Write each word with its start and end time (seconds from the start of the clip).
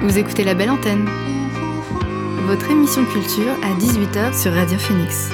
Vous 0.00 0.16
écoutez 0.16 0.44
La 0.44 0.54
Belle 0.54 0.70
Antenne, 0.70 1.08
votre 2.46 2.70
émission 2.70 3.04
culture 3.04 3.52
à 3.64 3.74
18h 3.80 4.40
sur 4.40 4.52
Radio 4.52 4.78
Phoenix. 4.78 5.30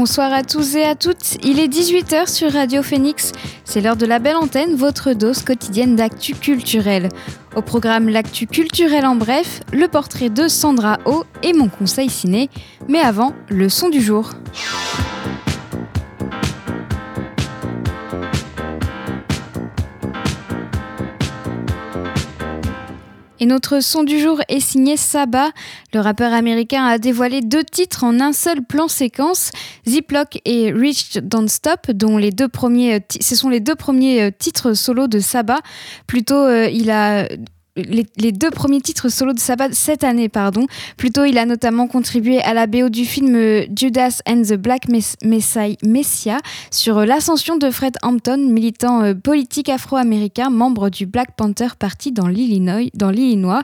Bonsoir 0.00 0.32
à 0.32 0.42
tous 0.44 0.76
et 0.76 0.84
à 0.84 0.94
toutes, 0.94 1.36
il 1.44 1.58
est 1.58 1.68
18h 1.68 2.26
sur 2.26 2.52
Radio 2.52 2.82
Phoenix, 2.82 3.32
c'est 3.70 3.80
l'heure 3.80 3.94
de 3.94 4.04
la 4.04 4.18
belle 4.18 4.34
antenne, 4.34 4.74
votre 4.74 5.12
dose 5.12 5.42
quotidienne 5.44 5.94
d'actu 5.94 6.34
culturel. 6.34 7.08
Au 7.54 7.62
programme 7.62 8.08
L'actu 8.08 8.48
culturel 8.48 9.06
en 9.06 9.14
bref, 9.14 9.60
le 9.72 9.86
portrait 9.86 10.28
de 10.28 10.48
Sandra 10.48 10.98
O 11.04 11.22
et 11.44 11.52
mon 11.52 11.68
conseil 11.68 12.10
ciné, 12.10 12.50
mais 12.88 12.98
avant, 12.98 13.32
le 13.48 13.68
son 13.68 13.88
du 13.88 14.00
jour. 14.00 14.32
Et 23.40 23.46
notre 23.46 23.80
son 23.80 24.04
du 24.04 24.20
jour 24.20 24.40
est 24.48 24.60
signé 24.60 24.98
Saba. 24.98 25.50
Le 25.94 26.00
rappeur 26.00 26.34
américain 26.34 26.84
a 26.84 26.98
dévoilé 26.98 27.40
deux 27.40 27.64
titres 27.64 28.04
en 28.04 28.20
un 28.20 28.34
seul 28.34 28.62
plan 28.62 28.86
séquence, 28.86 29.50
Ziploc 29.88 30.38
et 30.44 30.70
Reach 30.70 31.16
Don't 31.22 31.48
Stop, 31.48 31.90
dont 31.90 32.18
les 32.18 32.32
deux 32.32 32.48
premiers, 32.48 33.00
ce 33.20 33.34
sont 33.34 33.48
les 33.48 33.60
deux 33.60 33.74
premiers 33.74 34.24
euh, 34.24 34.30
titres 34.30 34.74
solo 34.74 35.06
de 35.06 35.20
Saba. 35.20 35.60
Plutôt, 36.06 36.34
euh, 36.34 36.68
il 36.70 36.90
a 36.90 37.26
les, 37.82 38.32
deux 38.32 38.50
premiers 38.50 38.80
titres 38.80 39.08
solo 39.08 39.32
de 39.32 39.38
Sabbath 39.38 39.74
cette 39.74 40.04
année, 40.04 40.28
pardon. 40.28 40.66
Plutôt, 40.96 41.24
il 41.24 41.38
a 41.38 41.46
notamment 41.46 41.86
contribué 41.86 42.40
à 42.40 42.54
la 42.54 42.66
BO 42.66 42.88
du 42.88 43.04
film 43.04 43.34
euh, 43.34 43.66
Judas 43.74 44.20
and 44.28 44.42
the 44.42 44.54
Black 44.54 44.82
Messiah 44.88 46.38
sur 46.70 46.98
euh, 46.98 47.04
l'ascension 47.04 47.56
de 47.56 47.70
Fred 47.70 47.96
Hampton, 48.02 48.38
militant 48.38 49.02
euh, 49.02 49.14
politique 49.14 49.68
afro-américain, 49.68 50.50
membre 50.50 50.90
du 50.90 51.06
Black 51.06 51.36
Panther 51.36 51.68
Party 51.78 52.12
dans 52.12 52.26
l'Illinois. 52.26 53.62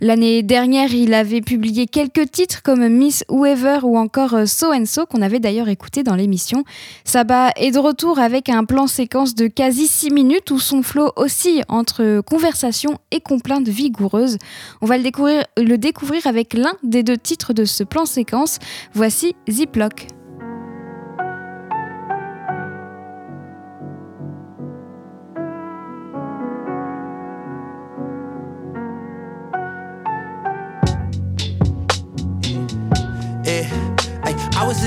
L'année 0.00 0.42
dernière, 0.42 0.92
il 0.92 1.14
avait 1.14 1.40
publié 1.40 1.86
quelques 1.86 2.30
titres 2.30 2.62
comme 2.62 2.86
Miss 2.88 3.24
Whoever 3.28 3.78
ou 3.82 3.98
encore 3.98 4.36
So 4.46 4.72
and 4.72 4.86
So 4.86 5.06
qu'on 5.06 5.22
avait 5.22 5.40
d'ailleurs 5.40 5.68
écouté 5.68 6.02
dans 6.02 6.14
l'émission. 6.14 6.64
Saba 7.04 7.50
est 7.56 7.72
de 7.72 7.78
retour 7.78 8.18
avec 8.18 8.48
un 8.48 8.64
plan 8.64 8.86
séquence 8.86 9.34
de 9.34 9.46
quasi 9.46 9.86
6 9.86 10.10
minutes 10.10 10.50
où 10.50 10.58
son 10.58 10.82
flow 10.82 11.12
oscille 11.16 11.64
entre 11.68 12.20
conversation 12.20 12.98
et 13.10 13.20
complément 13.20 13.57
vigoureuse. 13.66 14.38
On 14.80 14.86
va 14.86 14.98
le 14.98 15.02
découvrir, 15.02 15.44
le 15.56 15.76
découvrir 15.76 16.26
avec 16.26 16.54
l'un 16.54 16.74
des 16.82 17.02
deux 17.02 17.16
titres 17.16 17.52
de 17.52 17.64
ce 17.64 17.82
plan 17.84 18.04
séquence. 18.04 18.58
Voici 18.92 19.34
Ziploc. 19.48 20.17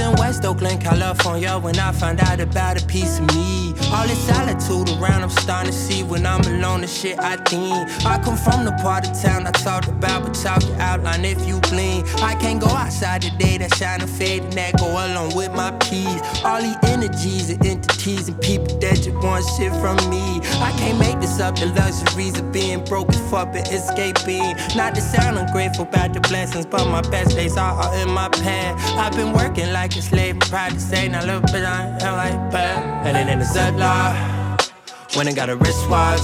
In 0.02 0.12
West 0.18 0.44
Oakland, 0.46 0.82
California 0.82 1.58
when 1.60 1.78
I 1.80 1.92
found 1.92 2.20
out 2.22 2.40
about 2.40 2.82
a 2.82 2.86
piece 2.88 3.20
of 3.20 3.34
me. 3.36 3.74
All 3.94 4.08
this 4.08 4.20
solitude 4.28 4.90
around, 4.98 5.24
I'm 5.24 5.30
starting 5.30 5.72
to 5.72 5.78
see 5.78 6.04
when 6.04 6.26
I'm 6.26 6.42
alone, 6.42 6.82
the 6.82 6.88
shit 6.88 7.20
I 7.20 7.36
think. 7.38 7.90
I 8.06 8.18
come 8.24 8.38
from 8.38 8.66
the 8.66 8.72
part 8.82 9.08
of 9.08 9.22
town 9.22 9.48
I 9.48 9.52
talked 9.52 9.88
about, 9.88 10.24
but 10.24 10.34
talk 10.34 10.64
your 10.66 10.80
outline 10.80 11.26
if 11.26 11.46
you 11.46 11.60
blink. 11.62 12.08
I 12.22 12.36
can't 12.36 12.60
go 12.60 12.68
outside 12.68 13.22
today, 13.22 13.58
that 13.58 13.76
shine 13.76 14.02
and 14.02 14.10
fade, 14.10 14.44
and 14.44 14.54
that 14.54 14.78
go 14.80 14.88
along 14.88 15.36
with 15.36 15.52
my 15.54 15.72
peace. 15.72 16.22
All 16.46 16.62
these 16.62 16.78
energies 16.84 17.50
and 17.50 17.66
entities 17.66 18.30
and 18.30 18.40
people 18.42 18.78
that 18.80 18.96
just 18.96 19.12
want 19.24 19.46
shit 19.58 19.74
from 19.82 19.98
me. 20.10 20.40
I 20.62 20.72
can't 20.78 20.98
make 20.98 21.20
this 21.20 21.40
up, 21.40 21.56
the 21.56 21.68
luxuries 21.68 22.40
of 22.40 22.52
being 22.52 22.84
broke, 22.86 23.14
fuck 23.30 23.50
and 23.56 23.68
escaping. 23.68 24.56
Not 24.76 24.96
to 24.96 25.02
sound 25.02 25.38
ungrateful 25.38 25.86
about 25.86 26.14
the 26.14 26.22
blessings, 26.22 26.66
but 26.66 26.86
my 26.88 27.02
best 27.02 27.36
days 27.36 27.58
are 27.58 27.74
all 27.74 27.94
in 27.94 28.10
my 28.10 28.30
past. 28.30 28.96
I've 28.98 29.14
been 29.14 29.34
working 29.34 29.72
like 29.74 29.91
a 29.98 30.02
slave, 30.02 30.40
proud 30.42 30.72
to 30.72 30.80
say, 30.80 31.08
now 31.08 31.26
look, 31.26 31.42
but 31.44 31.66
I 31.66 31.98
am 32.02 32.16
like 32.16 32.52
bad. 32.52 33.08
And 33.08 33.16
then 33.16 33.30
in 33.30 33.40
the 33.40 33.46
Zedlock, 33.46 35.16
went 35.16 35.28
and 35.28 35.36
got 35.36 35.50
a 35.50 35.56
wristwatch, 35.56 36.22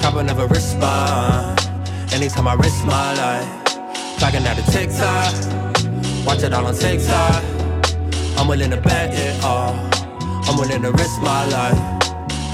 cop 0.00 0.14
another 0.14 0.46
wristband. 0.46 1.58
Anytime 2.12 2.46
I 2.46 2.54
risk 2.54 2.84
my 2.84 3.14
life, 3.14 3.48
clocking 4.18 4.46
out 4.46 4.58
a 4.58 4.64
TikTok, 4.70 6.26
watch 6.26 6.42
it 6.42 6.52
all 6.52 6.66
on 6.66 6.74
TikTok. 6.74 7.42
I'm 8.38 8.48
willing 8.48 8.70
to 8.70 8.80
bet 8.80 9.12
it 9.12 9.42
all, 9.44 9.74
I'm 10.46 10.56
willing 10.56 10.82
to 10.82 10.92
risk 10.92 11.20
my 11.20 11.44
life. 11.46 11.80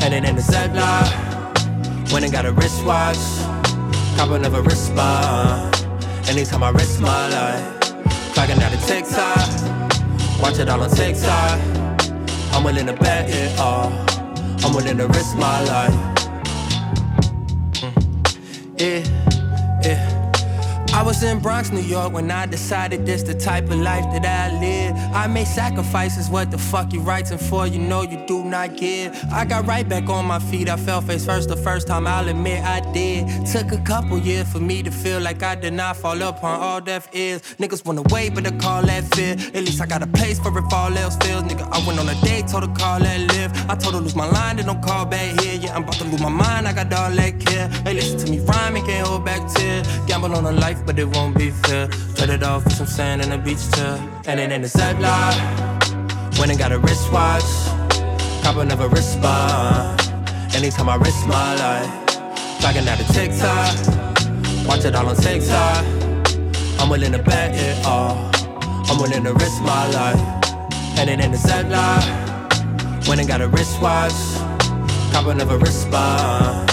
And 0.02 0.12
then 0.12 0.24
in 0.24 0.36
the 0.36 0.42
Zedlock, 0.42 2.12
went 2.12 2.24
and 2.24 2.32
got 2.32 2.46
a 2.46 2.52
wristwatch, 2.52 3.18
cop 4.16 4.30
another 4.30 4.62
wristband. 4.62 5.74
Anytime 6.28 6.62
I 6.62 6.70
risk 6.70 7.00
my 7.00 7.28
life. 7.28 7.74
Clocking 8.34 8.62
out 8.62 8.72
a 8.72 8.86
TikTok 8.86 9.67
Watch 10.40 10.58
it 10.58 10.68
all 10.68 10.82
on 10.82 10.90
TikTok. 10.90 11.60
I'm 12.52 12.64
willing 12.64 12.86
to 12.86 12.92
bet 12.92 13.28
it 13.28 13.58
all. 13.58 13.92
I'm 14.64 14.74
willing 14.74 14.96
to 14.98 15.06
risk 15.08 15.36
my 15.36 15.62
life. 15.64 15.92
Mm. 17.80 18.80
Yeah. 18.80 19.17
I 20.98 21.02
was 21.02 21.22
in 21.22 21.38
Bronx, 21.38 21.70
New 21.70 21.80
York 21.80 22.12
when 22.12 22.28
I 22.28 22.44
decided 22.46 23.06
this 23.06 23.22
the 23.22 23.32
type 23.32 23.70
of 23.70 23.76
life 23.76 24.04
that 24.10 24.26
I 24.26 24.58
live. 24.58 24.96
I 25.14 25.28
made 25.28 25.46
sacrifices, 25.46 26.28
what 26.28 26.50
the 26.50 26.58
fuck 26.58 26.92
you 26.92 26.98
writing 26.98 27.38
for? 27.38 27.68
You 27.68 27.78
know 27.78 28.02
you 28.02 28.26
do 28.26 28.42
not 28.42 28.76
give. 28.76 29.16
I 29.30 29.44
got 29.44 29.64
right 29.68 29.88
back 29.88 30.08
on 30.08 30.26
my 30.26 30.40
feet, 30.40 30.68
I 30.68 30.76
fell 30.76 31.00
face 31.00 31.24
first 31.24 31.50
the 31.50 31.56
first 31.56 31.86
time, 31.86 32.08
I'll 32.08 32.28
admit 32.28 32.64
I 32.64 32.80
did. 32.92 33.46
Took 33.46 33.70
a 33.70 33.78
couple 33.82 34.18
years 34.18 34.50
for 34.50 34.58
me 34.58 34.82
to 34.82 34.90
feel 34.90 35.20
like 35.20 35.40
I 35.44 35.54
did 35.54 35.72
not 35.72 35.96
fall 35.96 36.20
upon 36.20 36.58
all 36.58 36.80
deaf 36.80 37.08
ears. 37.14 37.42
Niggas 37.60 37.84
wanna 37.84 38.02
wait, 38.10 38.34
but 38.34 38.44
I 38.44 38.50
call 38.58 38.82
that 38.82 39.04
fear. 39.14 39.36
At 39.54 39.62
least 39.66 39.80
I 39.80 39.86
got 39.86 40.02
a 40.02 40.08
place 40.08 40.40
for 40.40 40.50
if 40.58 40.72
all 40.72 40.92
else 40.98 41.16
fails. 41.18 41.44
Nigga, 41.44 41.62
I 41.70 41.78
went 41.86 42.00
on 42.00 42.08
a 42.08 42.20
date, 42.22 42.48
told 42.48 42.68
her 42.68 42.74
call 42.74 42.98
that 42.98 43.20
live. 43.20 43.52
I 43.70 43.76
told 43.76 43.94
her 43.94 44.00
lose 44.00 44.16
my 44.16 44.28
line, 44.28 44.56
then 44.56 44.66
don't 44.66 44.82
call 44.82 45.06
back 45.06 45.40
here. 45.40 45.60
Yeah, 45.60 45.76
I'm 45.76 45.84
about 45.84 45.94
to 45.94 46.04
lose 46.06 46.20
my 46.20 46.28
mind, 46.28 46.66
I 46.66 46.72
got 46.72 46.92
all 46.92 47.12
that 47.12 47.38
care. 47.38 47.68
Hey, 47.84 47.94
listen 47.94 48.18
to 48.18 48.32
me 48.32 48.44
can't 48.88 49.06
hold 49.06 49.24
back 49.24 49.42
tears. 49.52 49.86
Gamble 50.06 50.34
on 50.34 50.46
a 50.46 50.52
life, 50.52 50.80
but 50.86 50.98
it 50.98 51.08
won't 51.14 51.36
be 51.36 51.50
fair. 51.50 51.88
Trade 52.16 52.30
it 52.30 52.42
off 52.42 52.62
for 52.64 52.70
some 52.70 52.86
sand 52.86 53.20
and 53.22 53.32
a 53.34 53.38
beach 53.38 53.64
chair. 53.72 53.94
And 54.26 54.40
then 54.40 54.50
in 54.50 54.62
the 54.62 54.68
Zedlock, 54.68 55.36
When 56.38 56.50
I 56.50 56.56
got 56.56 56.72
a 56.72 56.78
wristwatch. 56.78 57.50
Cop 58.42 58.56
another 58.56 58.88
wristband. 58.88 60.00
Anytime 60.54 60.88
I 60.88 60.96
risk 60.96 61.20
my 61.26 61.50
life. 61.64 61.90
Clocking 62.60 62.86
out 62.90 62.98
a 63.04 63.06
TikTok. 63.12 63.74
Watch 64.66 64.84
it 64.86 64.94
all 64.94 65.06
on 65.06 65.16
TikTok. 65.16 65.84
I'm 66.80 66.88
willing 66.88 67.12
to 67.12 67.22
bet 67.22 67.54
it 67.54 67.84
all. 67.84 68.16
I'm 68.88 68.98
willing 69.02 69.24
to 69.24 69.34
risk 69.34 69.60
my 69.62 69.84
life. 70.00 70.24
And 70.98 71.10
then 71.10 71.20
in 71.20 71.30
the 71.32 71.38
Zedlock, 71.48 72.04
When 73.06 73.20
I 73.20 73.24
got 73.24 73.42
a 73.42 73.48
wristwatch. 73.48 74.18
Cop 75.12 75.26
another 75.26 75.58
wristband. 75.58 76.70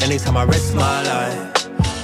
Anytime 0.00 0.36
I 0.36 0.44
risk 0.44 0.72
my 0.74 1.02
life. 1.02 1.55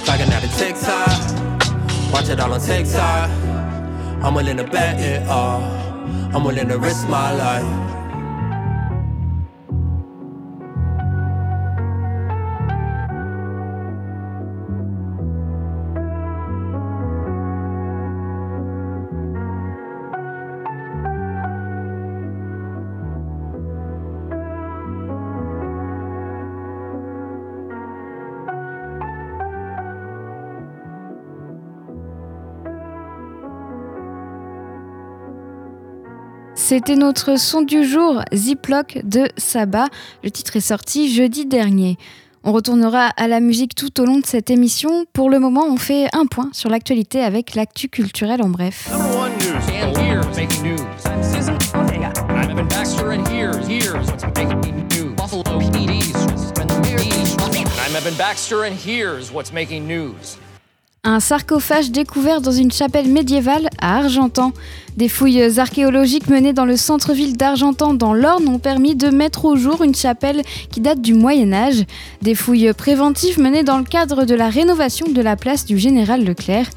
Clocking 0.05 0.31
out 0.31 0.43
a 0.43 0.49
TikTok. 0.57 2.13
Watch 2.13 2.29
it 2.29 2.39
all 2.39 2.53
on 2.53 2.59
TikTok. 2.59 3.29
I'm 4.23 4.33
willing 4.33 4.57
to 4.57 4.63
bet 4.63 4.99
it 4.99 5.27
all. 5.27 5.63
I'm 6.35 6.43
willing 6.43 6.67
to 6.67 6.77
risk 6.77 7.07
my 7.07 7.33
life. 7.33 7.92
C'était 36.75 36.95
notre 36.95 37.37
son 37.37 37.61
du 37.61 37.85
jour, 37.85 38.23
Ziploc 38.33 38.97
de 39.03 39.27
Saba. 39.37 39.89
Le 40.23 40.31
titre 40.31 40.55
est 40.55 40.59
sorti 40.59 41.13
jeudi 41.13 41.45
dernier. 41.45 41.99
On 42.43 42.51
retournera 42.51 43.09
à 43.15 43.27
la 43.27 43.41
musique 43.41 43.75
tout 43.75 44.01
au 44.01 44.05
long 44.05 44.17
de 44.17 44.25
cette 44.25 44.49
émission. 44.49 45.05
Pour 45.13 45.29
le 45.29 45.37
moment, 45.37 45.67
on 45.69 45.77
fait 45.77 46.07
un 46.13 46.25
point 46.25 46.49
sur 46.51 46.71
l'actualité 46.71 47.21
avec 47.21 47.53
l'actu 47.53 47.89
culturel 47.89 48.41
en 48.41 48.49
bref. 48.49 48.89
Buffalo 48.89 49.93
Evan 57.95 58.17
Baxter, 58.17 58.63
and 58.63 58.73
here's 58.73 59.31
what's 59.31 59.53
making 59.53 59.87
news? 59.87 60.37
Un 61.05 61.19
sarcophage 61.19 61.91
découvert 61.91 62.39
dans 62.39 62.53
une 62.53 62.71
chapelle 62.71 63.09
médiévale 63.09 63.67
à 63.77 63.97
Argentan. 63.97 64.53
Des 64.95 65.09
fouilles 65.09 65.59
archéologiques 65.59 66.29
menées 66.29 66.53
dans 66.53 66.63
le 66.63 66.77
centre-ville 66.77 67.35
d'Argentan 67.35 67.93
dans 67.93 68.13
l'Orne 68.13 68.47
ont 68.47 68.57
permis 68.57 68.95
de 68.95 69.09
mettre 69.09 69.43
au 69.43 69.57
jour 69.57 69.83
une 69.83 69.95
chapelle 69.95 70.43
qui 70.71 70.79
date 70.79 71.01
du 71.01 71.13
Moyen 71.13 71.51
Âge. 71.51 71.83
Des 72.21 72.35
fouilles 72.35 72.71
préventives 72.71 73.37
menées 73.37 73.65
dans 73.65 73.79
le 73.79 73.83
cadre 73.83 74.23
de 74.23 74.33
la 74.33 74.47
rénovation 74.47 75.05
de 75.09 75.21
la 75.21 75.35
place 75.35 75.65
du 75.65 75.77
Général 75.77 76.23
Leclerc. 76.23 76.69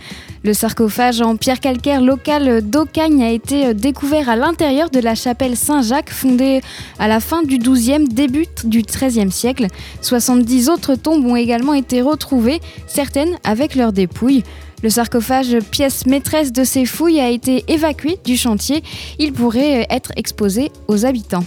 Le 0.46 0.54
sarcophage 0.54 1.22
en 1.22 1.34
pierre 1.34 1.58
calcaire 1.58 2.00
locale 2.00 2.62
d'Ocagne 2.62 3.24
a 3.24 3.32
été 3.32 3.74
découvert 3.74 4.28
à 4.28 4.36
l'intérieur 4.36 4.90
de 4.90 5.00
la 5.00 5.16
chapelle 5.16 5.56
Saint-Jacques, 5.56 6.10
fondée 6.10 6.60
à 7.00 7.08
la 7.08 7.18
fin 7.18 7.42
du 7.42 7.58
XIIe, 7.58 8.06
début 8.06 8.46
du 8.62 8.82
XIIIe 8.82 9.32
siècle. 9.32 9.66
70 10.02 10.68
autres 10.68 10.94
tombes 10.94 11.26
ont 11.26 11.34
également 11.34 11.74
été 11.74 12.00
retrouvées, 12.00 12.60
certaines 12.86 13.36
avec 13.42 13.74
leurs 13.74 13.92
dépouilles. 13.92 14.44
Le 14.84 14.88
sarcophage, 14.88 15.58
pièce 15.72 16.06
maîtresse 16.06 16.52
de 16.52 16.62
ces 16.62 16.86
fouilles, 16.86 17.18
a 17.18 17.28
été 17.28 17.64
évacué 17.66 18.20
du 18.24 18.36
chantier. 18.36 18.84
Il 19.18 19.32
pourrait 19.32 19.88
être 19.90 20.12
exposé 20.14 20.70
aux 20.86 21.04
habitants. 21.04 21.44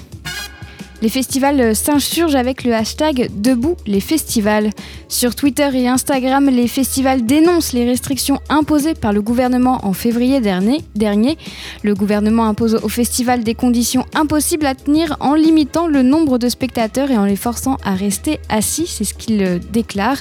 Les 1.01 1.07
festivals 1.09 1.75
s'insurgent 1.77 2.35
avec 2.35 2.65
le 2.65 2.73
hashtag 2.73 3.29
Debout 3.33 3.77
les 3.87 4.01
festivals. 4.01 4.69
Sur 5.07 5.33
Twitter 5.33 5.69
et 5.73 5.87
Instagram, 5.87 6.49
les 6.49 6.67
festivals 6.67 7.25
dénoncent 7.25 7.71
les 7.71 7.85
restrictions 7.85 8.39
imposées 8.49 8.95
par 8.95 9.13
le 9.13 9.21
gouvernement 9.21 9.79
en 9.85 9.93
février 9.93 10.41
dernier. 10.41 11.37
Le 11.83 11.95
gouvernement 11.95 12.47
impose 12.47 12.75
aux 12.83 12.89
festivals 12.89 13.43
des 13.43 13.55
conditions 13.55 14.05
impossibles 14.13 14.65
à 14.65 14.75
tenir 14.75 15.15
en 15.21 15.35
limitant 15.35 15.87
le 15.87 16.03
nombre 16.03 16.37
de 16.37 16.49
spectateurs 16.49 17.11
et 17.11 17.17
en 17.17 17.25
les 17.25 17.37
forçant 17.37 17.77
à 17.85 17.93
rester 17.93 18.39
assis, 18.49 18.85
c'est 18.85 19.05
ce 19.05 19.13
qu'il 19.13 19.61
déclare. 19.71 20.17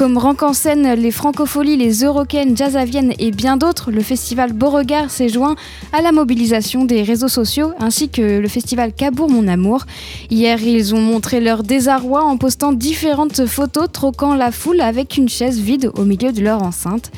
Comme 0.00 0.16
Rank 0.16 0.42
en 0.42 0.54
scène, 0.54 0.94
les 0.94 1.10
Francopholies, 1.10 1.76
les 1.76 2.04
Eurocaines, 2.04 2.56
Jazzaviennes 2.56 3.12
et 3.18 3.32
bien 3.32 3.58
d'autres, 3.58 3.90
le 3.90 4.00
festival 4.00 4.54
Beauregard 4.54 5.10
s'est 5.10 5.28
joint 5.28 5.56
à 5.92 6.00
la 6.00 6.10
mobilisation 6.10 6.86
des 6.86 7.02
réseaux 7.02 7.28
sociaux 7.28 7.72
ainsi 7.78 8.08
que 8.08 8.38
le 8.38 8.48
festival 8.48 8.94
Cabourg 8.94 9.28
Mon 9.28 9.46
Amour. 9.46 9.84
Hier, 10.30 10.58
ils 10.62 10.94
ont 10.94 11.02
montré 11.02 11.38
leur 11.38 11.62
désarroi 11.62 12.24
en 12.24 12.38
postant 12.38 12.72
différentes 12.72 13.44
photos 13.44 13.92
troquant 13.92 14.34
la 14.34 14.52
foule 14.52 14.80
avec 14.80 15.18
une 15.18 15.28
chaise 15.28 15.60
vide 15.60 15.90
au 15.94 16.06
milieu 16.06 16.32
de 16.32 16.40
leur 16.40 16.62
enceinte. 16.62 17.10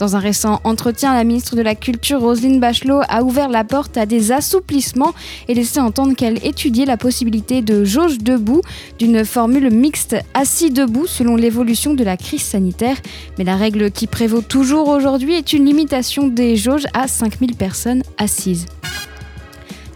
Dans 0.00 0.16
un 0.16 0.18
récent 0.18 0.60
entretien, 0.64 1.12
la 1.12 1.24
ministre 1.24 1.56
de 1.56 1.60
la 1.60 1.74
Culture, 1.74 2.20
Roselyne 2.20 2.58
Bachelot, 2.58 3.02
a 3.06 3.22
ouvert 3.22 3.50
la 3.50 3.64
porte 3.64 3.98
à 3.98 4.06
des 4.06 4.32
assouplissements 4.32 5.12
et 5.46 5.52
laissé 5.52 5.78
entendre 5.78 6.16
qu'elle 6.16 6.42
étudiait 6.42 6.86
la 6.86 6.96
possibilité 6.96 7.60
de 7.60 7.84
jauge 7.84 8.16
debout, 8.16 8.62
d'une 8.98 9.26
formule 9.26 9.70
mixte 9.70 10.16
assis-debout 10.32 11.06
selon 11.06 11.36
l'évolution 11.36 11.92
de 11.92 12.02
la 12.02 12.16
crise 12.16 12.40
sanitaire. 12.40 12.96
Mais 13.36 13.44
la 13.44 13.56
règle 13.56 13.90
qui 13.90 14.06
prévaut 14.06 14.40
toujours 14.40 14.88
aujourd'hui 14.88 15.34
est 15.34 15.52
une 15.52 15.66
limitation 15.66 16.28
des 16.28 16.56
jauges 16.56 16.86
à 16.94 17.06
5000 17.06 17.54
personnes 17.54 18.02
assises. 18.16 18.64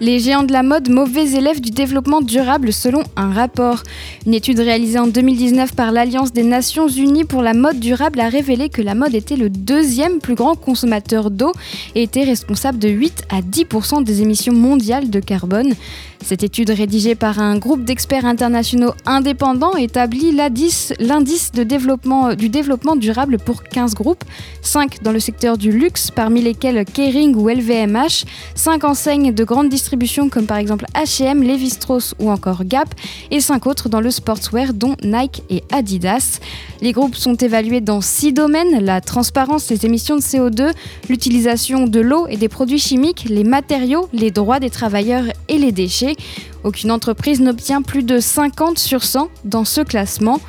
Les 0.00 0.18
géants 0.18 0.42
de 0.42 0.52
la 0.52 0.64
mode, 0.64 0.90
mauvais 0.90 1.34
élèves 1.34 1.60
du 1.60 1.70
développement 1.70 2.20
durable 2.20 2.72
selon 2.72 3.04
un 3.14 3.32
rapport. 3.32 3.84
Une 4.26 4.34
étude 4.34 4.58
réalisée 4.58 4.98
en 4.98 5.06
2019 5.06 5.74
par 5.76 5.92
l'Alliance 5.92 6.32
des 6.32 6.42
Nations 6.42 6.88
Unies 6.88 7.24
pour 7.24 7.42
la 7.42 7.54
mode 7.54 7.78
durable 7.78 8.18
a 8.18 8.28
révélé 8.28 8.68
que 8.68 8.82
la 8.82 8.96
mode 8.96 9.14
était 9.14 9.36
le 9.36 9.50
deuxième 9.50 10.18
plus 10.18 10.34
grand 10.34 10.56
consommateur 10.56 11.30
d'eau 11.30 11.52
et 11.94 12.02
était 12.02 12.24
responsable 12.24 12.78
de 12.78 12.88
8 12.88 13.22
à 13.30 13.40
10% 13.40 14.02
des 14.02 14.20
émissions 14.20 14.52
mondiales 14.52 15.10
de 15.10 15.20
carbone. 15.20 15.74
Cette 16.24 16.42
étude 16.42 16.70
rédigée 16.70 17.14
par 17.14 17.38
un 17.38 17.58
groupe 17.58 17.84
d'experts 17.84 18.24
internationaux 18.24 18.94
indépendants 19.04 19.76
établit 19.76 20.32
l'indice 20.32 21.52
de 21.52 21.62
développement, 21.64 22.32
du 22.32 22.48
développement 22.48 22.96
durable 22.96 23.36
pour 23.36 23.62
15 23.62 23.94
groupes, 23.94 24.24
5 24.62 25.02
dans 25.02 25.12
le 25.12 25.20
secteur 25.20 25.58
du 25.58 25.70
luxe, 25.70 26.10
parmi 26.10 26.40
lesquels 26.40 26.82
Kering 26.86 27.34
ou 27.34 27.50
LVMH, 27.50 28.24
5 28.54 28.84
enseignes 28.84 29.34
de 29.34 29.44
grande 29.44 29.68
distribution 29.68 30.30
comme 30.30 30.46
par 30.46 30.56
exemple 30.56 30.86
H&M, 30.94 31.42
Levi-Strauss 31.42 32.14
ou 32.18 32.30
encore 32.30 32.64
Gap, 32.64 32.88
et 33.30 33.40
5 33.40 33.66
autres 33.66 33.90
dans 33.90 34.00
le 34.00 34.10
sportswear 34.10 34.72
dont 34.72 34.96
Nike 35.02 35.42
et 35.50 35.62
Adidas. 35.72 36.40
Les 36.80 36.92
groupes 36.92 37.16
sont 37.16 37.34
évalués 37.34 37.82
dans 37.82 38.00
6 38.00 38.32
domaines, 38.32 38.82
la 38.82 39.02
transparence, 39.02 39.68
les 39.68 39.84
émissions 39.84 40.16
de 40.16 40.22
CO2, 40.22 40.72
l'utilisation 41.10 41.86
de 41.86 42.00
l'eau 42.00 42.26
et 42.28 42.38
des 42.38 42.48
produits 42.48 42.78
chimiques, 42.78 43.26
les 43.28 43.44
matériaux, 43.44 44.08
les 44.14 44.30
droits 44.30 44.58
des 44.58 44.70
travailleurs 44.70 45.24
et 45.48 45.58
les 45.58 45.72
déchets. 45.72 46.13
Aucune 46.62 46.90
entreprise 46.90 47.40
n'obtient 47.40 47.82
plus 47.82 48.02
de 48.02 48.20
50 48.20 48.78
sur 48.78 49.04
100 49.04 49.28
dans 49.44 49.64
ce 49.64 49.80
classement. 49.80 50.40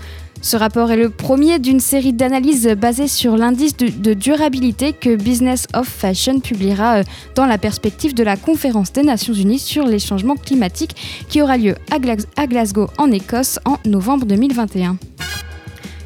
Ce 0.41 0.57
rapport 0.57 0.91
est 0.91 0.97
le 0.97 1.09
premier 1.09 1.57
d'une 1.57 1.79
série 1.79 2.13
d'analyses 2.13 2.67
basées 2.77 3.07
sur 3.07 3.35
l'indice 3.35 3.75
de, 3.77 4.13
durabilité 4.13 4.93
que 4.93 5.15
Business 5.15 5.65
of 5.73 5.87
Fashion 5.87 6.39
publiera 6.39 6.97
euh, 6.97 7.03
dans 7.33 7.47
la 7.47 7.57
perspective 7.57 8.13
de 8.13 8.23
la 8.23 8.37
conférence 8.37 8.93
des 8.93 9.01
Nations 9.01 9.33
Unies 9.33 9.57
sur 9.57 9.87
les 9.87 9.97
changements 9.97 10.35
climatiques 10.35 11.25
qui 11.29 11.41
aura 11.41 11.57
lieu 11.57 11.73
à 11.89 12.45
Glasgow 12.45 12.87
en 12.99 13.11
Écosse 13.11 13.59
en 13.65 13.77
novembre 13.85 14.27
2021. 14.27 14.97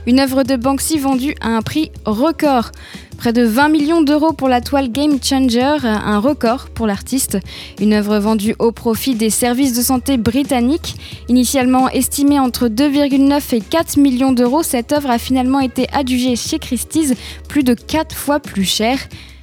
Une 0.08 0.20
œuvre 0.20 0.44
de 0.44 0.56
Banksy 0.56 0.98
vendue 0.98 1.36
à 1.42 1.50
un 1.50 1.62
prix 1.62 1.92
record. 2.06 2.72
Près 3.20 3.34
de 3.34 3.44
20 3.44 3.68
millions 3.68 4.02
d'euros 4.02 4.32
pour 4.32 4.48
la 4.48 4.62
toile 4.62 4.90
Game 4.90 5.22
Changer, 5.22 5.76
un 5.84 6.20
record 6.20 6.70
pour 6.70 6.88
l'artiste. 6.88 7.38
Une 7.82 7.92
œuvre 7.92 8.18
vendue 8.18 8.56
au 8.60 8.72
profit 8.72 9.14
des 9.14 9.30
services 9.30 9.74
de 9.76 9.82
santé 9.82 10.16
britanniques. 10.16 10.96
Initialement 11.28 11.90
estimée 11.90 12.40
entre 12.40 12.70
2,9 12.70 13.56
et 13.56 13.60
4 13.60 13.98
millions 13.98 14.32
d'euros, 14.32 14.64
cette 14.64 14.94
œuvre 14.94 15.10
a 15.10 15.18
finalement 15.18 15.60
été 15.60 15.90
adjugée 15.92 16.38
chez 16.38 16.60
Christie's 16.60 17.14
plus 17.50 17.64
de 17.64 17.74
4 17.74 18.16
fois 18.16 18.40
plus 18.40 18.64
cher. 18.64 18.98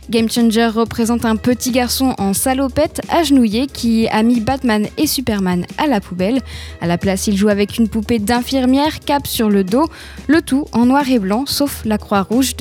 Game 0.09 0.31
Changer 0.31 0.69
représente 0.69 1.25
un 1.25 1.35
petit 1.35 1.73
garçon 1.73 2.15
en 2.19 2.33
salopette 2.33 3.01
agenouillé 3.09 3.67
qui 3.67 4.07
a 4.09 4.23
mis 4.23 4.41
Batman 4.41 4.87
et 4.97 5.07
Superman 5.09 5.67
à 5.79 5.89
la 5.89 6.01
poubelle. 6.01 6.41
À 6.81 6.87
la 6.87 6.97
place, 6.97 7.27
il 7.27 7.37
joue 7.37 7.49
avec 7.49 7.77
une 7.77 7.89
poupée 7.89 8.21
d'infirmière, 8.21 9.01
cape 9.01 9.27
sur 9.27 9.51
le 9.51 9.65
dos, 9.65 9.89
le 10.29 10.43
tout 10.43 10.67
en 10.73 10.87
noir 10.87 11.11
et 11.11 11.19
blanc, 11.19 11.45
sauf 11.47 11.83
la 11.85 11.99
croix 11.99 12.23
rouge 12.23 12.55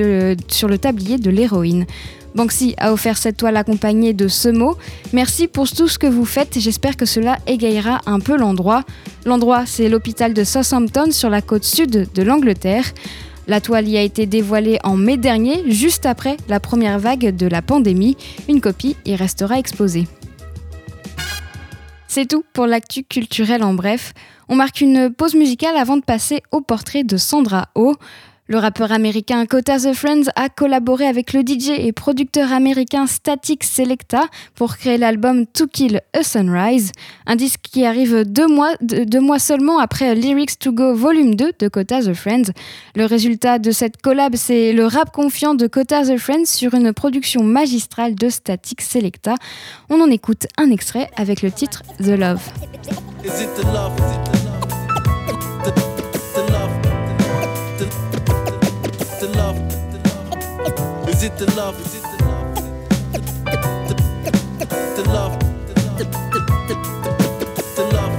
sur 0.48 0.68
le 0.68 0.78
tablier 0.80 1.20
de 1.20 1.30
l'héroïne. 1.30 1.86
Banksy 2.34 2.74
a 2.78 2.92
offert 2.92 3.18
cette 3.18 3.38
toile 3.38 3.58
accompagnée 3.58 4.14
de 4.14 4.28
ce 4.28 4.50
mot. 4.50 4.76
Merci 5.14 5.48
pour 5.48 5.70
tout 5.70 5.88
ce 5.88 6.00
que 6.00 6.08
vous 6.08 6.26
faites, 6.26 6.60
j'espère 6.60 6.98
que 6.98 7.06
cela 7.06 7.38
égayera 7.48 8.02
un 8.08 8.20
peu 8.20 8.36
l'endroit. 8.38 8.84
L'endroit, 9.24 9.66
c'est 9.66 9.88
l'hôpital 9.88 10.34
de 10.34 10.44
Southampton 10.44 11.12
sur 11.12 11.30
la 11.30 11.42
côte 11.42 11.64
sud 11.64 12.08
de 12.14 12.24
l'Angleterre. 12.24 12.86
La 13.48 13.62
toile 13.62 13.88
y 13.88 13.98
a 13.98 14.02
été 14.02 14.26
dévoilée 14.26 14.80
en 14.84 14.96
mai 14.96 15.18
dernier, 15.18 15.70
juste 15.72 16.06
après 16.06 16.38
la 16.50 16.60
première 16.60 16.98
vague 16.98 17.36
de 17.36 17.48
la 17.48 17.62
pandémie. 17.62 18.18
Une 18.50 18.60
copie 18.60 18.96
y 19.06 19.16
restera 19.16 19.60
exposée. 19.60 20.08
C'est 22.08 22.28
tout 22.28 22.44
pour 22.54 22.66
l'actu 22.66 23.04
culturel 23.04 23.64
en 23.64 23.74
bref. 23.74 24.14
On 24.50 24.56
marque 24.56 24.82
une 24.82 25.12
pause 25.14 25.36
musicale 25.36 25.76
avant 25.76 25.98
de 25.98 26.04
passer 26.04 26.42
au 26.52 26.62
portrait 26.62 27.04
de 27.04 27.18
Sandra 27.18 27.70
Oh. 27.76 27.96
Le 28.48 28.60
rappeur 28.60 28.92
américain 28.92 29.48
Kota 29.48 29.80
The 29.80 29.94
Friends 29.94 30.30
a 30.36 30.50
collaboré 30.50 31.08
avec 31.08 31.34
le 31.34 31.42
DJ 31.42 31.70
et 31.80 31.92
producteur 31.92 32.54
américain 32.54 33.08
Static 33.08 33.64
Selecta 33.64 34.26
pour 34.54 34.78
créer 34.78 35.00
l'album 35.00 35.48
To 35.48 35.66
Kill 35.66 36.02
a 36.14 36.22
Sunrise, 36.22 36.92
un 37.26 37.36
disque 37.36 37.62
qui 37.64 37.86
arrive 37.86 38.24
deux 38.24 38.46
mois, 38.48 39.40
seulement 39.40 39.80
après 39.80 40.14
Lyrics 40.14 40.60
to 40.60 40.72
Go 40.72 40.94
Volume 40.94 41.34
2 41.34 41.54
de 41.58 41.68
Kota 41.68 42.04
The 42.04 42.14
Friends. 42.14 42.52
Le 42.96 43.06
résultat 43.06 43.58
de 43.58 43.72
cette 43.72 44.00
collab, 44.00 44.36
c'est 44.36 44.74
le 44.74 44.86
rap 44.86 45.12
confiant 45.12 45.56
de 45.56 45.66
Kota 45.66 46.04
The 46.04 46.18
Friends 46.20 46.46
sur 46.46 46.76
une 46.76 46.94
production 46.94 47.44
magistrale 47.44 48.14
de 48.14 48.30
Static 48.30 48.82
Selecta. 48.82 49.34
On 49.90 50.00
en 50.02 50.12
écoute 50.12 50.46
un 50.60 50.70
extrait 50.70 51.10
avec 51.18 51.42
le 51.42 51.52
titre 51.52 51.82
The 51.98 52.10
Love. 52.10 52.44
Love? 61.56 61.76
Is 61.82 61.96
it 61.96 62.04
the 62.04 62.24
love. 62.26 62.56
The 64.96 65.04
love. 65.08 65.40
The 67.76 67.84
love. 67.94 68.14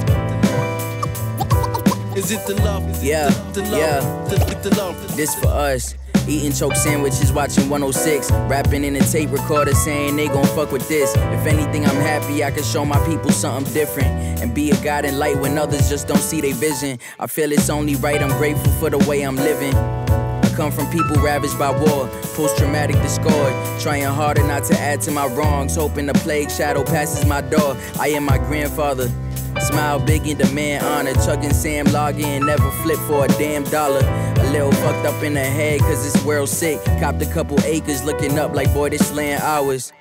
Is 2.16 2.30
it 2.32 2.46
the 2.46 2.54
love? 2.64 3.04
Yeah, 3.04 3.30
yeah. 3.54 4.00
The 4.60 4.74
love. 4.76 5.16
This 5.16 5.36
for 5.36 5.46
us. 5.46 5.94
Eating 6.26 6.50
choke 6.50 6.74
sandwiches, 6.74 7.32
watching 7.32 7.70
106. 7.70 8.32
Rapping 8.50 8.82
in 8.82 8.96
a 8.96 9.00
tape 9.00 9.30
recorder 9.30 9.74
saying 9.74 10.16
they 10.16 10.26
gon' 10.26 10.44
fuck 10.46 10.72
with 10.72 10.88
this. 10.88 11.14
If 11.14 11.46
anything, 11.46 11.86
I'm 11.86 11.94
happy 11.94 12.42
I 12.42 12.50
can 12.50 12.64
show 12.64 12.84
my 12.84 12.98
people 13.06 13.30
something 13.30 13.72
different. 13.72 14.08
And 14.40 14.52
be 14.52 14.72
a 14.72 14.76
guiding 14.82 15.16
light 15.16 15.36
when 15.36 15.56
others 15.56 15.88
just 15.88 16.08
don't 16.08 16.18
see 16.18 16.40
their 16.40 16.54
vision. 16.54 16.98
I 17.20 17.28
feel 17.28 17.52
it's 17.52 17.70
only 17.70 17.94
right, 17.94 18.20
I'm 18.20 18.36
grateful 18.36 18.72
for 18.72 18.90
the 18.90 18.98
way 19.08 19.22
I'm 19.22 19.36
living 19.36 20.05
come 20.56 20.72
from 20.72 20.90
people 20.90 21.16
ravaged 21.16 21.58
by 21.58 21.70
war, 21.70 22.08
post 22.34 22.56
traumatic 22.56 22.96
discord. 23.02 23.52
Trying 23.80 24.04
harder 24.04 24.42
not 24.42 24.64
to 24.64 24.78
add 24.78 25.00
to 25.02 25.10
my 25.10 25.26
wrongs, 25.26 25.76
hoping 25.76 26.06
the 26.06 26.14
plague 26.14 26.50
shadow 26.50 26.82
passes 26.82 27.26
my 27.26 27.42
door. 27.42 27.76
I 28.00 28.08
am 28.08 28.24
my 28.24 28.38
grandfather. 28.38 29.10
Smile 29.60 30.00
big 30.00 30.26
in 30.26 30.38
demand 30.38 30.84
honor. 30.84 31.14
Chugging 31.14 31.52
Sam 31.52 31.86
logging, 31.92 32.44
never 32.44 32.70
flip 32.82 32.98
for 33.00 33.26
a 33.26 33.28
damn 33.28 33.64
dollar. 33.64 34.00
A 34.38 34.50
little 34.50 34.72
fucked 34.72 35.06
up 35.06 35.22
in 35.22 35.34
the 35.34 35.44
head, 35.44 35.80
cause 35.80 36.02
this 36.10 36.24
world 36.24 36.48
sick. 36.48 36.82
Copped 37.00 37.22
a 37.22 37.26
couple 37.26 37.60
acres, 37.64 38.02
looking 38.04 38.38
up 38.38 38.54
like 38.54 38.72
boy, 38.72 38.90
this 38.90 39.12
land 39.12 39.42
ours. 39.42 39.92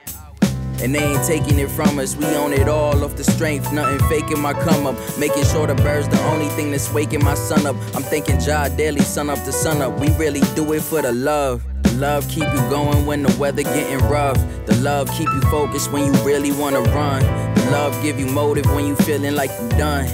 And 0.82 0.94
they 0.94 1.04
ain't 1.04 1.24
taking 1.26 1.60
it 1.60 1.70
from 1.70 2.00
us. 2.00 2.16
We 2.16 2.26
own 2.36 2.54
it 2.54 2.68
all 2.68 3.04
off 3.04 3.16
the 3.16 3.24
strength. 3.24 3.72
Nothing 3.72 4.00
faking 4.10 4.40
my 4.40 4.54
come 4.54 4.86
up. 4.86 4.96
Making 5.18 5.46
sure 5.46 5.68
the 5.68 5.76
birds 5.76 6.08
the 6.08 6.22
only 6.26 6.50
thing 6.50 6.72
that's 6.72 6.92
waking 6.94 7.24
my 7.24 7.34
sun 7.34 7.66
up. 7.66 7.76
I'm 7.96 8.04
thinking 8.04 8.40
Jah 8.40 8.70
daily, 8.76 9.02
sun 9.02 9.30
up 9.30 9.44
to 9.46 9.52
sun 9.52 9.82
up. 9.82 10.00
We 10.00 10.10
really 10.18 10.42
do 10.56 10.74
it 10.74 10.82
for 10.82 11.02
the 11.02 11.12
love. 11.12 11.64
The 11.84 11.94
love 11.94 12.28
keep 12.28 12.44
you 12.44 12.70
going 12.70 13.06
when 13.06 13.24
the 13.24 13.36
weather 13.40 13.64
getting 13.64 14.00
rough. 14.10 14.38
The 14.66 14.76
love 14.78 15.10
keep 15.12 15.30
you 15.30 15.42
focused 15.44 15.92
when 15.92 16.06
you 16.06 16.12
really 16.24 16.52
wanna 16.52 16.82
run. 16.82 17.22
The 17.56 17.70
love 17.72 18.02
give 18.04 18.20
you 18.20 18.28
motive 18.28 18.66
when 18.68 18.86
you 18.86 18.96
feeling 18.96 19.36
like 19.36 19.52
you 19.62 19.70
done. 19.70 20.06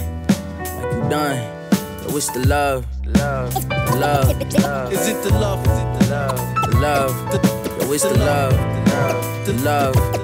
Like 0.58 0.94
you 0.94 1.08
done. 1.08 1.68
But 1.70 2.12
what's 2.12 2.30
the 2.30 2.46
love? 2.46 2.86
Love. 3.04 3.54
Love. 3.98 4.54
love. 4.62 4.92
Is 4.92 5.08
it 5.08 5.22
the 5.22 5.30
love? 5.30 5.66
Is 5.66 5.78
it 5.78 5.98
the 5.98 6.10
love? 6.10 6.70
The 6.70 6.78
love. 6.78 7.82
Yo, 7.82 7.92
it's 7.92 8.04
the 8.04 8.18
love. 8.18 8.52
The 8.52 8.92
love 8.92 9.32
the 9.44 9.52
love? 9.64 10.21